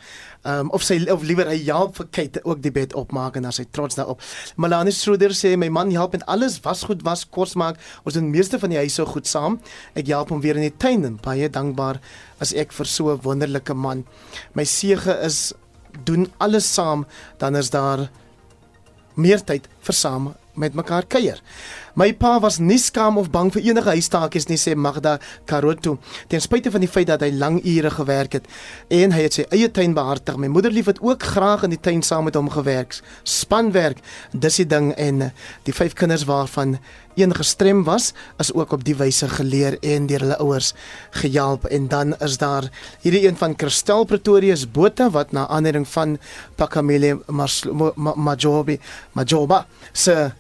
[0.49, 3.53] Um, of sy of liewer hy help vir Kate ook die bed opmaak en dan
[3.53, 4.23] sy trots daarop.
[4.57, 7.77] Melanie Schroeder sê my man help met alles, was goed, was kos maak.
[8.09, 9.59] Ons doen meeste van die huis so goed saam.
[9.93, 12.01] Ek help hom weer in die tuin en baie dankbaar
[12.41, 14.07] as ek vir so 'n wonderlike man.
[14.55, 15.53] My sege is
[16.05, 17.05] doen alles saam,
[17.39, 18.09] dan is daar
[19.15, 21.41] meer tyd vir saam met mekaar kuier.
[21.99, 25.17] My pa was nie skaam of bang vir enige huistaakies nie sê Magda
[25.51, 25.97] Karoto.
[26.31, 28.47] Ten spyte van die feit dat hy lang ure gewerk het
[28.95, 30.39] en hy het sy eie tuin behartig.
[30.39, 33.01] My moederlief het ook graag in die tuin saam met hom gewerk.
[33.27, 33.99] Spanwerk,
[34.31, 35.33] dis die ding en
[35.67, 36.77] die vyf kinders waarvan
[37.19, 40.71] een gestrem was, is ook op die wyse geleer en deur hulle ouers
[41.19, 42.71] gehelp en dan is daar
[43.03, 46.15] hierdie een van Kristel Pretorius Botha wat na aanleiding van
[46.55, 47.17] Pakamele
[48.15, 48.79] Majobi
[49.19, 50.31] Majoba se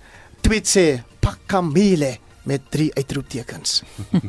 [0.46, 0.88] tweet sê
[1.28, 3.82] Pakamele met drie uitroeptekens.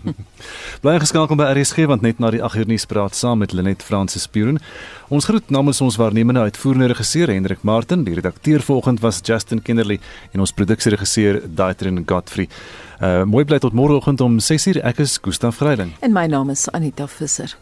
[0.83, 3.85] Bly geskakel by RSG want net na die 8 uur nuus praat saam met Lenet
[3.85, 4.59] Fransis Puren.
[5.07, 10.01] Ons groet namens ons waarnemende uitvoerende regisseur Hendrik Martin, die redakteur vanoggend was Justin Kinderly
[10.33, 12.49] en ons produksieregisseur Daitrin Godfrey.
[12.99, 14.83] Uh mooi bly tot môreoggend om 6uur.
[14.83, 15.95] Ek is Gustaf Greiling.
[16.03, 17.55] En my naam is Anita Visser.